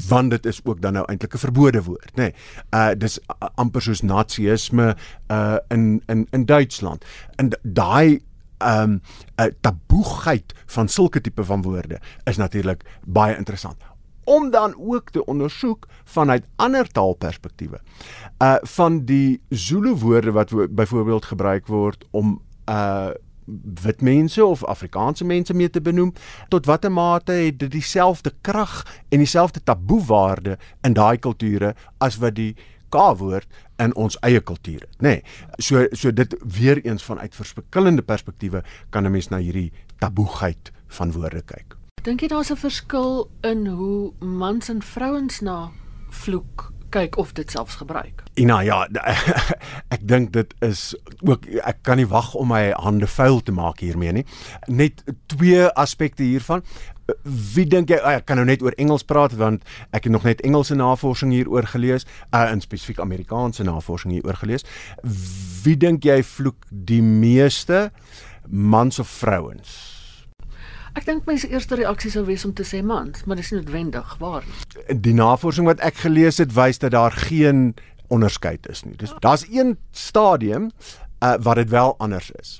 want 0.07 0.29
dit 0.29 0.45
is 0.45 0.59
ook 0.63 0.81
dan 0.81 0.93
nou 0.93 1.05
eintlik 1.05 1.33
'n 1.33 1.37
verbode 1.37 1.83
woord, 1.83 2.11
nê. 2.15 2.15
Nee, 2.15 2.33
uh 2.71 2.91
dis 2.97 3.19
amper 3.55 3.81
soos 3.81 4.01
nazisme 4.01 4.95
uh 5.31 5.57
in 5.67 6.03
in 6.07 6.27
in 6.31 6.45
Duitsland. 6.45 7.05
En 7.35 7.49
daai 7.61 8.21
ehm 8.57 8.81
um, 8.81 9.01
uh, 9.35 9.45
taboegheid 9.61 10.53
van 10.65 10.87
sulke 10.87 11.21
tipe 11.21 11.43
van 11.43 11.61
woorde 11.61 11.99
is 12.23 12.37
natuurlik 12.37 12.83
baie 13.05 13.37
interessant 13.37 13.77
om 14.23 14.49
dan 14.49 14.75
ook 14.77 15.09
te 15.09 15.25
ondersoek 15.25 15.87
vanuit 16.03 16.45
ander 16.55 16.87
taalperspektiewe. 16.87 17.79
Uh 18.37 18.55
van 18.61 19.05
die 19.05 19.41
Zulu 19.49 19.95
woorde 19.95 20.31
wat 20.31 20.75
byvoorbeeld 20.75 21.25
gebruik 21.25 21.67
word 21.67 22.05
om 22.11 22.41
uh 22.69 23.09
wit 23.83 24.01
mense 24.01 24.45
of 24.45 24.65
Afrikaanse 24.65 25.25
mense 25.25 25.53
mee 25.53 25.69
te 25.69 25.81
benoem 25.81 26.13
tot 26.49 26.65
watter 26.65 26.91
mate 26.91 27.31
het 27.31 27.59
dit 27.59 27.71
dieselfde 27.71 28.33
krag 28.41 28.85
en 29.09 29.17
dieselfde 29.17 29.63
taboewaarde 29.63 30.57
in 30.81 30.93
daai 30.93 31.17
kulture 31.17 31.75
as 31.97 32.17
wat 32.17 32.35
die 32.35 32.55
K-woord 32.91 33.47
in 33.79 33.93
ons 33.95 34.17
eie 34.25 34.41
kultuur 34.43 34.83
het, 34.83 34.97
nê. 34.99 35.13
Nee, 35.13 35.21
so 35.63 35.85
so 35.95 36.11
dit 36.11 36.35
weer 36.43 36.81
eens 36.85 37.03
vanuit 37.03 37.35
verskillende 37.35 38.01
perspektiewe 38.01 38.63
kan 38.89 39.05
'n 39.05 39.11
mens 39.11 39.29
na 39.29 39.37
hierdie 39.37 39.71
taboegheid 39.99 40.71
van 40.87 41.11
woorde 41.11 41.41
kyk. 41.41 41.77
Dink 42.03 42.21
jy 42.21 42.27
daar's 42.27 42.51
'n 42.51 42.57
verskil 42.57 43.29
in 43.41 43.67
hoe 43.67 44.13
mans 44.19 44.69
en 44.69 44.81
vrouens 44.81 45.39
na 45.39 45.71
vloek 46.09 46.71
kyk 46.91 47.17
of 47.21 47.33
dit 47.37 47.51
selfs 47.51 47.79
gebruik? 47.79 48.23
Ina, 48.39 48.61
ja, 48.67 48.83
ek 49.95 50.03
dink 50.07 50.31
dit 50.35 50.53
is 50.65 50.91
ook 51.25 51.47
ek 51.63 51.81
kan 51.87 51.99
nie 51.99 52.07
wag 52.09 52.33
om 52.39 52.51
my 52.51 52.71
hande 52.79 53.07
vuil 53.07 53.41
te 53.43 53.55
maak 53.55 53.83
hiermee 53.83 54.21
nie. 54.21 54.25
Net 54.67 55.03
twee 55.31 55.67
aspekte 55.79 56.23
hiervan. 56.23 56.63
Wie 57.25 57.65
dink 57.67 57.91
jy 57.91 57.99
ek 58.13 58.27
kan 58.29 58.39
nou 58.39 58.47
net 58.47 58.63
oor 58.63 58.75
Engels 58.79 59.03
praat 59.07 59.35
want 59.39 59.63
ek 59.91 60.07
het 60.07 60.13
nog 60.13 60.27
net 60.27 60.43
Engelse 60.47 60.77
navorsing 60.79 61.33
hieroor 61.35 61.67
gelees, 61.71 62.07
uh, 62.31 62.47
in 62.51 62.63
spesifiek 62.63 63.01
Amerikaanse 63.03 63.65
navorsing 63.67 64.15
hieroor 64.15 64.39
gelees. 64.43 64.67
Wie 65.63 65.77
dink 65.77 66.07
jy 66.07 66.21
vloek 66.23 66.67
die 66.69 67.03
meeste 67.03 67.89
mans 68.47 68.99
of 68.99 69.11
vrouens? 69.21 70.00
Ek 70.91 71.05
dink 71.07 71.27
my 71.27 71.37
eerste 71.47 71.77
reaksie 71.79 72.11
sou 72.11 72.25
wees 72.27 72.43
om 72.43 72.51
te 72.55 72.65
sê 72.67 72.81
mans, 72.83 73.23
maar 73.25 73.39
dis 73.39 73.53
noodwendig 73.53 74.15
waar. 74.19 74.43
Die 74.91 75.13
navorsing 75.15 75.69
wat 75.69 75.79
ek 75.87 76.01
gelees 76.03 76.41
het 76.43 76.51
wys 76.57 76.81
dat 76.83 76.91
daar 76.95 77.15
geen 77.29 77.71
onderskeid 78.11 78.67
is 78.67 78.83
nie. 78.83 78.97
Dis 78.99 79.13
daar's 79.23 79.45
een 79.47 79.77
stadium 79.95 80.69
uh, 81.23 81.37
wat 81.39 81.61
dit 81.61 81.71
wel 81.71 81.95
anders 82.03 82.31
is. 82.41 82.59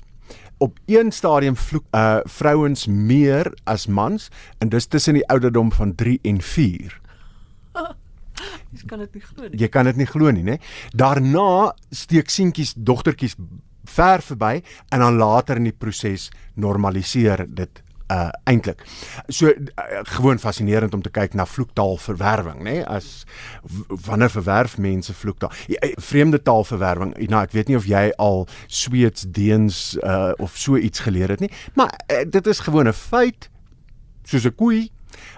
Op 0.62 0.78
een 0.86 1.12
stadium 1.12 1.56
vloek 1.56 1.84
uh 1.92 2.22
vrouens 2.24 2.86
meer 2.86 3.52
as 3.68 3.86
mans 3.86 4.30
en 4.58 4.72
dis 4.72 4.86
tussen 4.86 5.18
die 5.20 5.26
ouderdom 5.28 5.72
van 5.72 5.94
3 5.94 6.18
en 6.22 6.40
4. 6.40 7.00
Jy 8.72 8.86
kan 8.88 9.04
dit 9.04 9.14
nie 9.14 9.24
glo 9.26 9.48
nie. 9.48 9.58
Jy 9.60 9.68
kan 9.68 9.84
dit 9.90 10.00
nie 10.00 10.08
glo 10.08 10.32
nie, 10.32 10.46
né? 10.46 10.56
Daarna 10.96 11.74
steek 11.90 12.32
seentjies, 12.32 12.72
dogtertjies 12.76 13.36
ver 13.84 14.22
verby 14.24 14.62
en 14.88 15.02
dan 15.04 15.18
later 15.20 15.60
in 15.60 15.68
die 15.68 15.76
proses 15.76 16.30
normaliseer 16.54 17.44
dit 17.48 17.82
uh 18.12 18.28
eintlik. 18.44 18.84
So 19.28 19.46
uh, 19.46 20.00
gewoon 20.02 20.38
fascinerend 20.38 20.94
om 20.94 21.02
te 21.02 21.10
kyk 21.10 21.34
na 21.34 21.46
vloektaalverwerwing, 21.46 22.60
nê? 22.60 22.62
Nee? 22.62 22.86
As 22.86 23.24
wanneer 23.88 24.30
verwerf 24.30 24.78
mense 24.78 25.14
vloektaal? 25.14 25.52
Ja, 25.66 25.78
eh, 25.78 25.92
vreemde 25.96 26.42
taalverwerwing. 26.42 27.14
Nou 27.28 27.42
ek 27.42 27.54
weet 27.56 27.72
nie 27.72 27.78
of 27.78 27.86
jy 27.88 28.10
al 28.16 28.46
Sweeds, 28.66 29.24
Deens 29.28 29.96
uh 30.02 30.32
of 30.42 30.56
so 30.56 30.76
iets 30.76 31.04
geleer 31.06 31.28
het 31.28 31.40
nie, 31.40 31.50
maar 31.74 31.92
uh, 32.12 32.24
dit 32.28 32.46
is 32.46 32.60
gewoon 32.60 32.88
'n 32.88 32.92
feit 32.92 33.50
soos 34.22 34.44
'n 34.44 34.54
koei. 34.54 34.90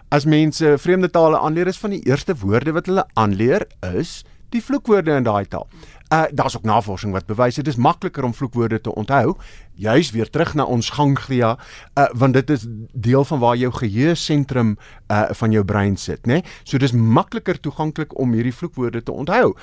As 0.08 0.24
mense 0.24 0.74
vreemde 0.78 1.10
tale 1.10 1.38
aanleer 1.38 1.66
is 1.66 1.78
van 1.78 1.90
die 1.90 2.02
eerste 2.06 2.34
woorde 2.34 2.72
wat 2.72 2.86
hulle 2.86 3.06
aanleer 3.14 3.66
is 3.94 4.24
die 4.54 4.62
vloekwoorde 4.62 5.16
in 5.18 5.26
daai 5.26 5.46
taal. 5.50 5.68
Uh 6.12 6.24
daar's 6.30 6.56
ook 6.56 6.66
navorsing 6.68 7.12
wat 7.12 7.26
bewys 7.26 7.58
dit 7.58 7.68
is 7.68 7.76
makliker 7.76 8.24
om 8.24 8.34
vloekwoorde 8.34 8.80
te 8.80 8.94
onthou, 8.94 9.34
juis 9.74 10.10
weer 10.14 10.30
terug 10.30 10.54
na 10.54 10.64
ons 10.64 10.90
ganglia, 10.94 11.54
uh 11.98 12.08
want 12.14 12.36
dit 12.38 12.50
is 12.50 12.66
deel 12.92 13.24
van 13.24 13.42
waar 13.42 13.56
jou 13.56 13.72
geheue 13.72 14.14
sentrum 14.14 14.76
uh 15.10 15.26
van 15.30 15.50
jou 15.50 15.64
brein 15.64 15.96
sit, 15.96 16.26
né? 16.26 16.40
Nee? 16.40 16.42
So 16.64 16.78
dis 16.78 16.92
makliker 16.92 17.60
toeganklik 17.60 18.18
om 18.18 18.32
hierdie 18.32 18.54
vloekwoorde 18.54 19.02
te 19.02 19.12
onthou. 19.12 19.54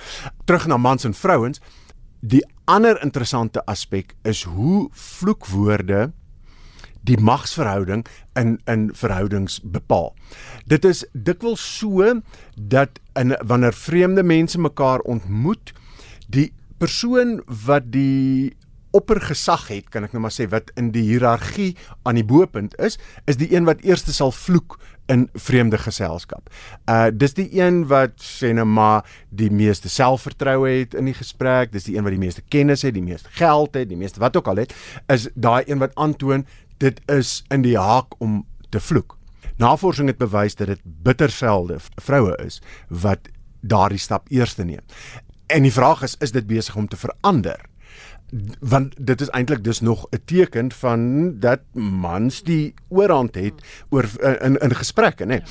Terug 0.45 0.67
na 0.67 0.77
mans 0.77 1.03
en 1.03 1.13
vrouens. 1.13 1.61
Die 2.21 2.43
ander 2.65 3.01
interessante 3.03 3.65
aspek 3.65 4.15
is 4.23 4.43
hoe 4.43 4.89
vloekwoorde 4.91 6.11
die 7.07 7.17
magsverhouding 7.17 8.05
in 8.39 8.59
in 8.69 8.89
verhoudings 8.95 9.59
bepaal. 9.63 10.13
Dit 10.65 10.85
is 10.85 11.05
dikwels 11.13 11.63
so 11.77 12.21
dat 12.55 12.99
in 13.19 13.35
wanneer 13.45 13.73
vreemde 13.73 14.23
mense 14.23 14.59
mekaar 14.59 14.99
ontmoet, 14.99 15.73
die 16.27 16.51
persoon 16.77 17.41
wat 17.65 17.91
die 17.93 18.55
oppergesag 18.91 19.69
het, 19.71 19.87
kan 19.91 20.03
ek 20.03 20.15
nou 20.15 20.25
maar 20.25 20.33
sê 20.35 20.47
wat 20.51 20.71
in 20.79 20.89
die 20.91 21.03
hiërargie 21.07 21.73
aan 22.07 22.17
die 22.19 22.27
boepunt 22.27 22.75
is, 22.83 22.97
is 23.29 23.39
die 23.39 23.47
een 23.53 23.67
wat 23.67 23.83
eerste 23.87 24.11
sal 24.13 24.33
vloek 24.35 24.77
in 25.11 25.27
vreemde 25.33 25.79
geselskap. 25.79 26.51
Uh 26.91 27.07
dis 27.11 27.35
die 27.37 27.47
een 27.55 27.85
wat 27.91 28.17
sê 28.23 28.51
nou 28.55 28.67
maar 28.67 29.07
die 29.29 29.49
meeste 29.51 29.89
selfvertroue 29.91 30.69
het 30.81 30.97
in 30.99 31.07
die 31.07 31.15
gesprek, 31.15 31.71
dis 31.71 31.87
die 31.87 31.95
een 31.97 32.07
wat 32.07 32.15
die 32.15 32.23
meeste 32.23 32.43
kennis 32.51 32.83
het, 32.87 32.95
die 32.95 33.05
meeste 33.05 33.31
geld 33.39 33.79
het, 33.79 33.89
die 33.89 33.99
meeste 33.99 34.23
wat 34.23 34.35
ook 34.39 34.51
al 34.51 34.63
het, 34.63 34.75
is 35.11 35.29
daai 35.35 35.63
een 35.65 35.79
wat 35.83 35.95
aantoon 35.95 36.45
dit 36.81 37.01
is 37.11 37.43
in 37.53 37.61
die 37.65 37.77
haak 37.77 38.17
om 38.19 38.41
te 38.69 38.79
vloek. 38.79 39.17
Navorsing 39.61 40.09
het 40.09 40.17
bewys 40.17 40.55
dat 40.57 40.71
dit 40.71 40.81
bitter 40.83 41.29
selde 41.29 41.77
vroue 42.01 42.35
is 42.45 42.61
wat 42.89 43.29
daardie 43.61 44.01
stap 44.01 44.29
eers 44.33 44.55
neem. 44.57 44.81
En 45.47 45.67
die 45.67 45.73
vraag 45.73 46.01
is 46.07 46.15
is 46.19 46.31
dit 46.31 46.47
besig 46.47 46.75
om 46.75 46.87
te 46.87 46.97
verander? 46.97 47.59
want 48.59 48.93
dit 48.97 49.21
is 49.21 49.29
eintlik 49.29 49.63
dus 49.63 49.79
nog 49.79 50.07
'n 50.09 50.21
teken 50.25 50.71
van 50.71 50.99
dat 51.39 51.59
mans 51.73 52.43
die 52.43 52.73
oorhand 52.87 53.35
het 53.35 53.53
oor 53.89 54.05
in 54.39 54.57
in 54.57 54.75
gesprekke 54.75 55.23
nê. 55.23 55.27
Nee. 55.27 55.41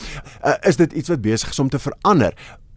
Uh, 0.45 0.55
is 0.61 0.77
dit 0.77 0.93
iets 0.93 1.09
wat 1.09 1.21
besig 1.21 1.51
is 1.51 1.59
om 1.59 1.69
te 1.69 1.79
verander? 1.79 2.35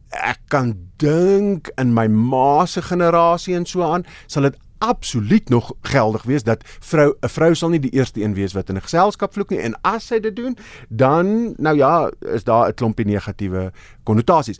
Ek 0.10 0.39
kan 0.48 0.75
dink 0.95 1.72
in 1.75 1.93
my 1.93 2.07
ma 2.07 2.65
se 2.65 2.81
generasie 2.81 3.55
en 3.55 3.65
so 3.65 3.81
aan 3.81 4.05
sal 4.27 4.41
dit 4.41 4.57
absoluut 4.83 5.49
nog 5.49 5.71
geldig 5.81 6.23
wees 6.23 6.43
dat 6.43 6.63
vrou 6.79 7.13
'n 7.21 7.29
vrou 7.29 7.55
sal 7.55 7.69
nie 7.69 7.79
die 7.79 7.93
eerste 7.93 8.21
een 8.21 8.33
wees 8.33 8.53
wat 8.53 8.69
in 8.69 8.75
'n 8.75 8.81
geselskap 8.81 9.33
vloek 9.33 9.49
nie 9.49 9.59
en 9.59 9.75
as 9.81 10.07
sy 10.07 10.19
dit 10.19 10.35
doen 10.35 10.57
dan 10.89 11.53
nou 11.57 11.75
ja 11.77 12.11
is 12.19 12.43
daar 12.43 12.67
'n 12.67 12.73
klompie 12.73 13.05
negatiewe 13.05 13.71
konnotasies 14.03 14.59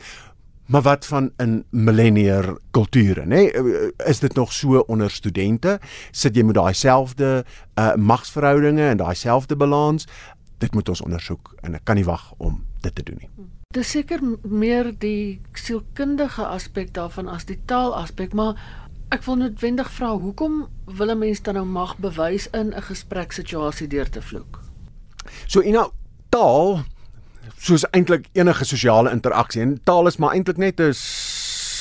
Maar 0.65 0.82
wat 0.82 1.06
van 1.06 1.32
in 1.38 1.65
millennier 1.70 2.58
kulture, 2.72 3.25
nê? 3.25 3.51
Is 4.06 4.20
dit 4.20 4.34
nog 4.34 4.53
so 4.53 4.80
onder 4.80 5.12
studente? 5.12 5.80
Sit 6.12 6.36
jy 6.36 6.44
met 6.44 6.56
daai 6.56 6.74
selfde 6.74 7.46
uh 7.75 7.96
magsverhoudinge 7.96 8.88
en 8.88 8.98
daai 8.98 9.15
selfde 9.15 9.56
balans? 9.56 10.08
Dit 10.58 10.74
moet 10.74 10.89
ons 10.89 11.01
ondersoek 11.01 11.56
en 11.62 11.75
ek 11.75 11.84
kan 11.84 11.96
nie 11.96 12.06
wag 12.08 12.34
om 12.38 12.63
dit 12.82 12.96
te 12.96 13.03
doen 13.03 13.20
nie. 13.20 13.30
Dis 13.74 13.89
seker 13.89 14.22
meer 14.42 14.94
die 15.00 15.42
sielkundige 15.53 16.46
aspek 16.46 16.94
daarvan 16.94 17.27
as 17.27 17.46
die 17.50 17.60
taalaspek, 17.65 18.34
maar 18.34 18.56
ek 19.10 19.24
wil 19.24 19.36
noodwendig 19.36 19.92
vra 19.92 20.18
hoekom 20.18 20.68
wil 20.86 21.12
'n 21.12 21.18
mens 21.18 21.42
dan 21.42 21.54
nou 21.54 21.66
mag 21.66 21.98
bewys 21.98 22.48
in 22.52 22.74
'n 22.74 22.82
gespreksituasie 22.82 23.88
deur 23.88 24.10
te 24.10 24.22
vloek? 24.22 24.60
So 25.48 25.62
Ina, 25.62 25.90
taal 26.30 26.84
soos 27.58 27.86
eintlik 27.92 28.28
enige 28.32 28.66
sosiale 28.66 29.12
interaksie 29.12 29.62
en 29.62 29.78
taal 29.84 30.08
is 30.08 30.18
maar 30.18 30.34
eintlik 30.34 30.58
net 30.58 30.80
'n 30.80 30.94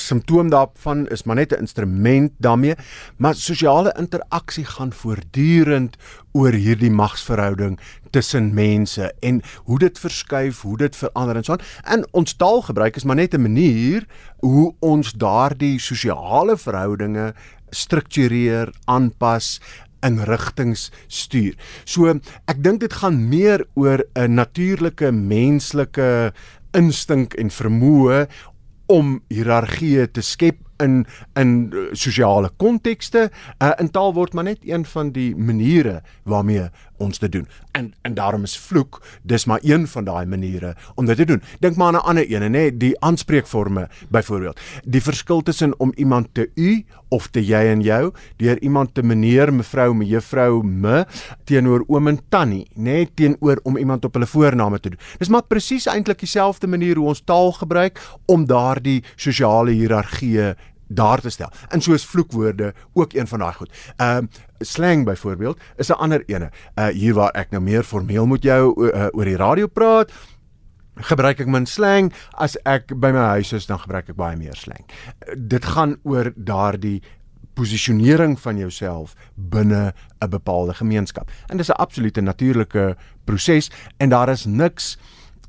simptoom 0.07 0.49
daarvan 0.49 1.07
is 1.07 1.23
maar 1.23 1.35
net 1.35 1.53
'n 1.53 1.59
instrument 1.65 2.31
daarmee 2.37 2.75
maar 3.17 3.35
sosiale 3.35 3.93
interaksie 3.97 4.65
gaan 4.65 4.93
voortdurend 4.93 5.97
oor 6.31 6.51
hierdie 6.51 6.91
magsverhouding 6.91 7.79
tussen 8.11 8.53
mense 8.53 9.13
en 9.19 9.41
hoe 9.65 9.79
dit 9.79 9.99
verskuif, 9.99 10.61
hoe 10.61 10.77
dit 10.77 10.95
verander 10.95 11.35
en 11.35 11.43
so 11.43 11.51
aan. 11.51 11.65
En 11.83 12.05
ons 12.11 12.33
taalgebruik 12.33 12.95
is 12.95 13.03
maar 13.03 13.15
net 13.15 13.33
'n 13.33 13.41
manier 13.41 14.05
hoe 14.39 14.73
ons 14.79 15.13
daardie 15.13 15.79
sosiale 15.79 16.57
verhoudinge 16.57 17.33
struktureer, 17.69 18.73
aanpas 18.85 19.59
in 20.01 20.19
rigtings 20.19 20.91
stuur. 21.07 21.55
So 21.85 22.11
ek 22.47 22.63
dink 22.63 22.79
dit 22.79 22.93
gaan 22.93 23.29
meer 23.29 23.65
oor 23.73 24.03
'n 24.15 24.33
natuurlike 24.33 25.11
menslike 25.11 26.33
instink 26.73 27.33
en 27.33 27.49
vermoë 27.49 28.27
om 28.93 29.17
hiërargie 29.33 30.05
te 30.13 30.21
skep 30.21 30.59
in 30.83 31.03
in 31.39 31.51
sosiale 31.97 32.49
kontekste. 32.61 33.29
Uh, 33.57 33.71
in 33.81 33.91
taal 33.93 34.13
word 34.13 34.33
maar 34.33 34.47
net 34.49 34.65
een 34.67 34.85
van 34.85 35.11
die 35.15 35.31
maniere 35.35 36.01
waarmee 36.29 36.69
ons 36.97 37.19
dit 37.19 37.31
doen. 37.31 37.47
En 37.71 37.93
en 38.01 38.13
daarom 38.13 38.43
is 38.43 38.57
vloek 38.57 39.01
dis 39.21 39.45
maar 39.45 39.59
een 39.63 39.87
van 39.87 40.03
daai 40.03 40.25
maniere 40.25 40.75
om 40.95 41.05
dit 41.05 41.17
te 41.17 41.25
doen. 41.25 41.41
Dink 41.59 41.75
maar 41.75 41.87
aan 41.87 41.93
'n 41.93 42.07
ander 42.07 42.31
een, 42.31 42.51
nê, 42.51 42.77
die 42.77 42.99
aanspreekforme 42.99 43.89
byvoorbeeld. 44.09 44.59
Die 44.85 45.01
verskil 45.01 45.41
tussen 45.41 45.79
om 45.79 45.91
iemand 45.95 46.27
te 46.31 46.49
u 46.55 46.85
of 47.09 47.27
te 47.27 47.45
jy 47.45 47.69
en 47.69 47.81
jou, 47.81 48.13
deur 48.37 48.61
iemand 48.61 48.93
te 48.93 49.03
meneer, 49.03 49.53
mevrou, 49.53 49.93
mevrou, 49.93 50.63
me 50.63 51.05
teenoor 51.43 51.83
oom 51.87 52.07
en 52.07 52.19
tannie, 52.29 52.67
nê, 52.75 53.05
teenoor 53.13 53.59
om 53.63 53.77
iemand 53.77 54.05
op 54.05 54.13
hulle 54.13 54.25
voorname 54.25 54.79
te 54.79 54.89
doen. 54.89 54.99
Dis 55.17 55.29
maar 55.29 55.43
presies 55.43 55.85
eintlik 55.85 56.19
dieselfde 56.19 56.67
manier 56.67 56.95
hoe 56.95 57.07
ons 57.07 57.21
taal 57.25 57.51
gebruik 57.51 58.01
om 58.25 58.45
daardie 58.45 59.03
sosiale 59.15 59.71
hiërargie 59.71 60.53
daar 60.93 61.21
te 61.21 61.29
stel. 61.29 61.49
En 61.69 61.81
soos 61.81 62.05
vloekwoorde 62.05 62.73
ook 62.93 63.13
een 63.13 63.27
van 63.27 63.39
daai 63.39 63.53
goed. 63.53 63.71
Ehm 63.95 64.23
uh, 64.23 64.41
slang 64.59 65.05
byvoorbeeld 65.05 65.59
is 65.75 65.89
'n 65.89 65.93
ander 65.93 66.23
ene. 66.25 66.51
Uh 66.75 66.87
hier 66.87 67.13
waar 67.13 67.31
ek 67.31 67.49
nou 67.49 67.63
meer 67.63 67.83
formeel 67.83 68.25
met 68.25 68.43
jou 68.43 68.91
uh, 68.93 69.07
oor 69.11 69.25
die 69.25 69.35
radio 69.35 69.67
praat, 69.67 70.11
gebruik 70.95 71.39
ek 71.39 71.47
min 71.47 71.65
slang 71.65 72.13
as 72.31 72.57
ek 72.63 72.93
by 72.99 73.11
my 73.11 73.25
huis 73.37 73.53
is 73.53 73.65
dan 73.65 73.79
gebruik 73.79 74.09
ek 74.09 74.15
baie 74.15 74.37
meer 74.37 74.55
slang. 74.55 74.85
Uh, 74.87 75.33
dit 75.37 75.65
gaan 75.65 75.97
oor 76.03 76.31
daardie 76.35 77.01
posisionering 77.53 78.39
van 78.39 78.57
jouself 78.57 79.15
binne 79.35 79.93
'n 80.19 80.29
bepaalde 80.29 80.73
gemeenskap. 80.73 81.31
En 81.47 81.57
dis 81.57 81.69
'n 81.69 81.81
absolute 81.81 82.21
natuurlike 82.21 82.97
proses 83.23 83.71
en 83.97 84.09
daar 84.09 84.29
is 84.29 84.45
niks 84.45 84.97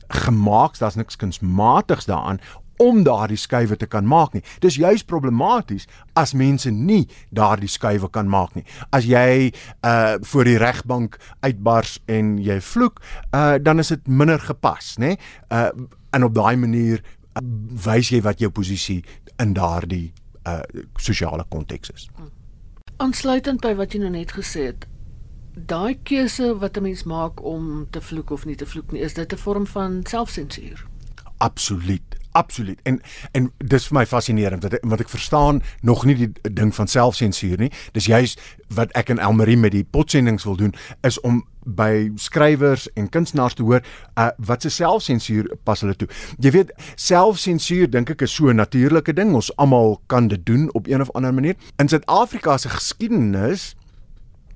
gemaaks, 0.08 0.78
daar's 0.78 0.94
niks 0.94 1.16
kunsmatigs 1.16 2.04
daaraan 2.04 2.40
om 2.76 3.02
daardie 3.02 3.38
skuwe 3.38 3.76
te 3.76 3.86
kan 3.86 4.06
maak 4.06 4.32
nie. 4.32 4.42
Dis 4.60 4.78
juis 4.80 5.04
problematies 5.04 5.86
as 6.18 6.34
mense 6.34 6.70
nie 6.70 7.06
daardie 7.34 7.68
skuwe 7.70 8.10
kan 8.10 8.28
maak 8.28 8.54
nie. 8.54 8.64
As 8.90 9.06
jy 9.08 9.52
uh 9.84 10.14
voor 10.20 10.44
die 10.44 10.58
regbank 10.58 11.18
uitbars 11.40 11.98
en 12.06 12.36
jy 12.42 12.60
vloek, 12.60 13.00
uh 13.34 13.56
dan 13.62 13.78
is 13.78 13.92
dit 13.94 14.06
minder 14.06 14.40
gepas, 14.40 14.96
nê? 14.98 15.16
Uh 15.50 15.70
en 16.14 16.24
op 16.24 16.34
daai 16.34 16.56
manier 16.56 17.00
uh, 17.02 17.42
wys 17.86 18.12
jy 18.12 18.20
wat 18.22 18.38
jou 18.38 18.50
posisie 18.50 19.02
in 19.42 19.54
daardie 19.54 20.12
uh 20.46 20.62
sosiale 20.96 21.44
konteks 21.48 21.90
is. 21.94 22.08
Aansluitend 23.02 23.60
by 23.60 23.74
wat 23.74 23.94
jy 23.94 24.04
nou 24.04 24.12
net 24.14 24.36
gesê 24.36 24.68
het, 24.70 24.86
daai 25.54 25.98
keuse 26.02 26.54
wat 26.58 26.76
'n 26.76 26.82
mens 26.82 27.04
maak 27.04 27.42
om 27.42 27.86
te 27.90 28.00
vloek 28.00 28.30
of 28.30 28.44
nie 28.46 28.56
te 28.56 28.66
vloek 28.66 28.92
nie, 28.92 29.02
is 29.02 29.14
dit 29.14 29.32
'n 29.32 29.36
vorm 29.36 29.66
van 29.66 30.02
selfsensuur? 30.06 30.86
Absoluut 31.38 32.13
absoluut. 32.34 32.80
En 32.82 33.00
en 33.32 33.52
dis 33.58 33.86
vir 33.86 33.98
my 33.98 34.04
fascinerend 34.06 34.62
wat 34.66 34.78
wat 34.82 35.00
ek 35.04 35.12
verstaan 35.12 35.62
nog 35.82 36.04
nie 36.04 36.16
die 36.18 36.30
ding 36.52 36.74
van 36.74 36.90
selfsensuur 36.90 37.58
nie. 37.62 37.70
Dis 37.94 38.10
juis 38.10 38.36
wat 38.74 38.92
ek 38.98 39.12
en 39.14 39.22
Elmarie 39.22 39.58
met 39.60 39.74
die 39.74 39.84
potsendings 39.84 40.46
wil 40.48 40.56
doen 40.58 40.74
is 41.06 41.20
om 41.20 41.44
by 41.64 42.10
skrywers 42.20 42.88
en 42.98 43.08
kunstenaars 43.08 43.54
te 43.56 43.62
hoor 43.64 43.80
uh, 44.18 44.28
wat 44.36 44.66
se 44.66 44.72
selfsensuur 44.74 45.48
pas 45.64 45.80
hulle 45.80 45.94
toe. 45.96 46.08
Jy 46.42 46.52
weet, 46.58 46.74
selfsensuur 47.00 47.88
dink 47.90 48.10
ek 48.10 48.26
is 48.26 48.34
so 48.34 48.50
'n 48.50 48.60
natuurlike 48.60 49.14
ding. 49.14 49.34
Ons 49.34 49.54
almal 49.56 50.00
kan 50.06 50.28
dit 50.28 50.46
doen 50.46 50.68
op 50.74 50.86
een 50.86 51.00
of 51.00 51.10
ander 51.14 51.34
manier. 51.34 51.56
In 51.78 51.88
Suid-Afrika 51.88 52.58
se 52.58 52.68
geskiedenis 52.68 53.74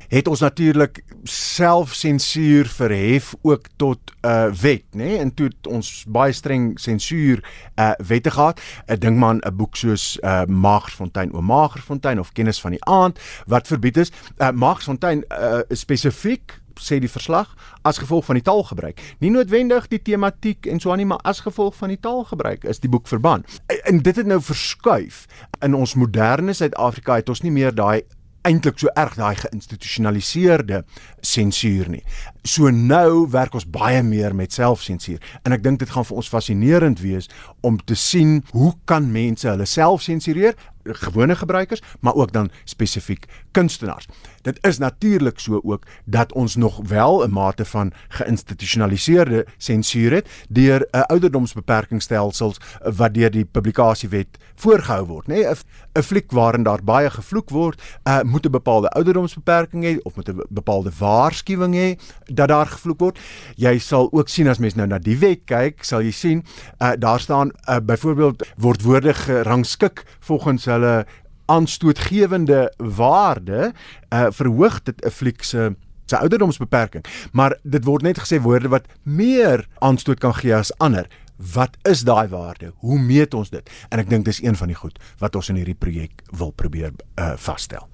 het 0.09 0.29
ons 0.29 0.41
natuurlik 0.41 1.03
selfsensuur 1.29 2.67
verhef 2.67 3.35
ook 3.43 3.67
tot 3.77 3.99
'n 4.21 4.27
uh, 4.27 4.53
wet, 4.53 4.85
nê? 4.93 4.97
Nee? 4.97 5.19
En 5.19 5.35
toe 5.35 5.51
ons 5.69 6.05
baie 6.09 6.33
streng 6.33 6.81
sensuur 6.81 7.45
uh 7.77 7.91
wette 8.07 8.31
gehad. 8.31 8.61
Ek 8.87 9.01
dink 9.01 9.17
maar 9.17 9.35
'n 9.35 9.57
boek 9.57 9.77
soos 9.77 10.19
uh 10.23 10.45
Magersfontein 10.45 11.33
o 11.33 11.41
Magersfontein 11.41 12.19
of 12.19 12.33
Kennis 12.33 12.61
van 12.61 12.71
die 12.71 12.85
aand 12.85 13.19
wat 13.47 13.67
verbied 13.67 13.97
is. 13.97 14.13
Uh 14.39 14.51
Magersfontein 14.51 15.25
uh 15.29 15.61
spesifiek 15.69 16.61
sê 16.81 16.99
die 17.03 17.11
verslag 17.11 17.55
as 17.83 17.99
gevolg 17.99 18.25
van 18.25 18.39
die 18.39 18.45
taalgebruik. 18.47 19.01
Nie 19.19 19.31
noodwendig 19.31 19.89
die 19.89 20.03
tematiek 20.03 20.67
en 20.67 20.81
so 20.81 20.93
aan 20.93 21.03
nie, 21.03 21.07
maar 21.07 21.23
as 21.29 21.43
gevolg 21.45 21.77
van 21.77 21.93
die 21.93 22.01
taalgebruik 22.01 22.65
is 22.65 22.81
die 22.81 22.91
boek 22.91 23.09
verban. 23.09 23.45
En 23.85 24.03
dit 24.03 24.17
het 24.17 24.27
nou 24.27 24.41
verskuif 24.43 25.27
in 25.65 25.75
ons 25.75 25.95
moderne 25.95 26.53
Suid-Afrika 26.53 27.15
het 27.15 27.29
ons 27.29 27.43
nie 27.43 27.53
meer 27.53 27.75
daai 27.75 28.03
eintlik 28.49 28.81
so 28.81 28.91
erg 28.97 29.17
daai 29.19 29.37
geïnstitusionaliseerde 29.39 30.83
sensuur 31.21 31.91
nie. 31.93 32.03
So 32.49 32.71
nou 32.73 33.29
werk 33.33 33.57
ons 33.59 33.69
baie 33.69 34.03
meer 34.07 34.35
met 34.37 34.55
selfsensuur 34.57 35.21
en 35.45 35.57
ek 35.57 35.65
dink 35.65 35.83
dit 35.83 35.93
gaan 35.93 36.07
vir 36.09 36.21
ons 36.23 36.33
fascinerend 36.33 37.03
wees 37.05 37.29
om 37.67 37.79
te 37.79 37.99
sien 37.99 38.41
hoe 38.55 38.73
kan 38.89 39.11
mense 39.13 39.49
hulle 39.49 39.69
self 39.69 40.07
sensureer 40.07 40.57
gewone 40.83 41.37
gebruikers, 41.37 41.83
maar 42.01 42.15
ook 42.15 42.33
dan 42.33 42.51
spesifiek 42.65 43.25
kunstenaars. 43.51 44.07
Dit 44.43 44.59
is 44.67 44.79
natuurlik 44.79 45.39
so 45.39 45.61
ook 45.65 45.83
dat 46.05 46.33
ons 46.33 46.57
nog 46.57 46.81
wel 46.89 47.27
'n 47.27 47.31
mate 47.31 47.65
van 47.65 47.93
geïnstitusionaliseerde 48.09 49.47
sensuur 49.57 50.13
het 50.13 50.29
deur 50.49 50.89
'n 50.91 51.01
ouderdomsbeperkingstelsels 51.01 52.61
wat 52.97 53.15
deur 53.15 53.31
die 53.31 53.45
publikasiewet 53.45 54.39
voorgehou 54.55 55.07
word, 55.07 55.27
nê? 55.27 55.35
Nee, 55.35 55.47
'n 55.93 56.03
fliek 56.03 56.31
waarin 56.33 56.63
daar 56.63 56.85
baie 56.85 57.11
gevloek 57.11 57.51
word, 57.51 57.83
uh, 58.05 58.23
moet 58.23 58.47
'n 58.47 58.51
bepaalde 58.51 58.89
ouderdomsbeperking 58.89 59.85
hê 59.85 60.03
of 60.03 60.17
moet 60.17 60.29
'n 60.29 60.43
bepaalde 60.49 60.91
waarskuwing 60.99 61.75
hê 61.75 61.99
dat 62.25 62.49
daar 62.49 62.67
gevloek 62.67 63.01
word. 63.01 63.19
Jy 63.57 63.79
sal 63.79 64.09
ook 64.13 64.29
sien 64.29 64.49
as 64.49 64.59
mens 64.59 64.75
nou 64.75 64.87
na 64.87 64.99
die 64.99 65.19
wet 65.19 65.41
kyk, 65.45 65.85
sal 65.85 66.03
jy 66.03 66.11
sien 66.11 66.45
uh, 66.79 66.93
daar 66.99 67.21
staan 67.21 67.51
uh, 67.69 67.77
byvoorbeeld 67.83 68.47
word 68.57 68.83
woorde 68.83 69.15
gerangskik 69.15 70.05
volgens 70.21 70.67
hulle 70.79 71.07
aanstootgewende 71.49 72.73
waarde 72.77 73.73
uh, 74.13 74.27
verhoog 74.31 74.83
dit 74.83 75.05
'n 75.05 75.11
fliek 75.11 75.43
se 75.43 75.75
se 76.09 76.17
ouderdomsbeperking. 76.17 77.05
Maar 77.33 77.59
dit 77.63 77.85
word 77.85 78.03
net 78.03 78.21
gesê 78.21 78.41
woorde 78.41 78.69
wat 78.69 78.87
meer 79.03 79.69
aanstoot 79.79 80.19
kan 80.19 80.35
gee 80.35 80.55
as 80.55 80.79
ander. 80.79 81.07
Wat 81.37 81.77
is 81.83 82.01
daai 82.01 82.29
waarde? 82.29 82.73
Hoe 82.77 82.99
meet 82.99 83.35
ons 83.35 83.51
dit? 83.51 83.71
En 83.89 83.99
ek 83.99 84.09
dink 84.09 84.25
dis 84.25 84.43
een 84.43 84.57
van 84.57 84.67
die 84.67 84.77
goed 84.77 84.99
wat 85.19 85.35
ons 85.35 85.49
in 85.49 85.61
hierdie 85.61 85.79
projek 85.79 86.23
wil 86.31 86.51
probeer 86.51 86.93
uh, 87.15 87.33
vasstel 87.37 87.89